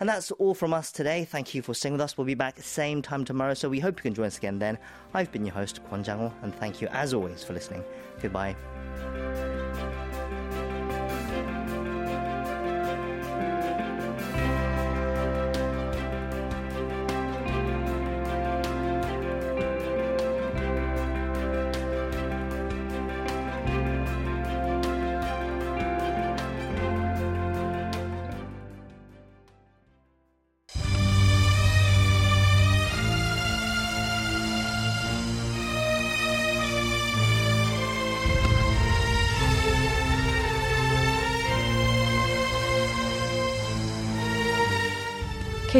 [0.00, 1.24] And that's all from us today.
[1.24, 2.18] Thank you for staying with us.
[2.18, 4.78] We'll be back same time tomorrow, so we hope you can join us again then.
[5.14, 7.84] I've been your host, Kwon Jang and thank you as always for listening.
[8.20, 8.56] Goodbye.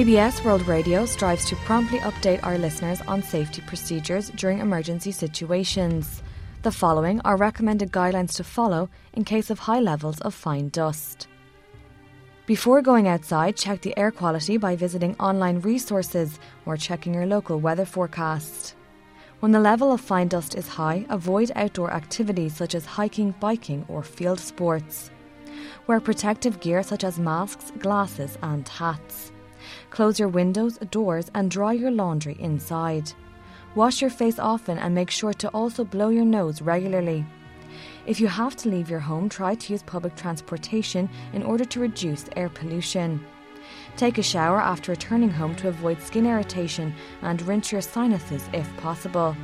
[0.02, 6.24] KBS World Radio strives to promptly update our listeners on safety procedures during emergency situations.
[6.62, 11.28] The following are recommended guidelines to follow in case of high levels of fine dust.
[12.46, 17.60] Before going outside, check the air quality by visiting online resources or checking your local
[17.60, 18.74] weather forecast.
[19.38, 23.84] When the level of fine dust is high, avoid outdoor activities such as hiking, biking,
[23.86, 25.12] or field sports.
[25.86, 29.31] Wear protective gear such as masks, glasses, and hats.
[29.92, 33.12] Close your windows, doors, and dry your laundry inside.
[33.74, 37.26] Wash your face often and make sure to also blow your nose regularly.
[38.06, 41.80] If you have to leave your home, try to use public transportation in order to
[41.80, 43.22] reduce air pollution.
[43.98, 48.74] Take a shower after returning home to avoid skin irritation and rinse your sinuses if
[48.78, 49.36] possible.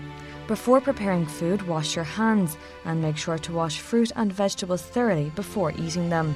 [0.47, 5.31] Before preparing food, wash your hands and make sure to wash fruit and vegetables thoroughly
[5.37, 6.35] before eating them.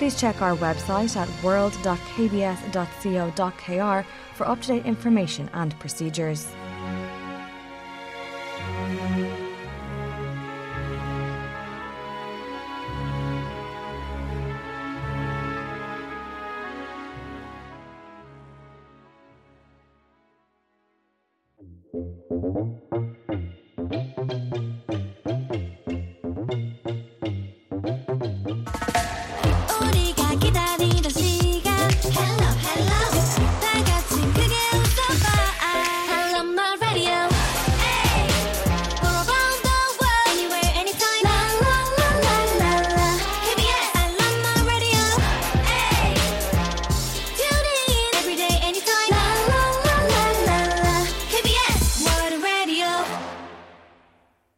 [0.00, 6.50] Please check our website at world.kbs.co.kr for up to date information and procedures.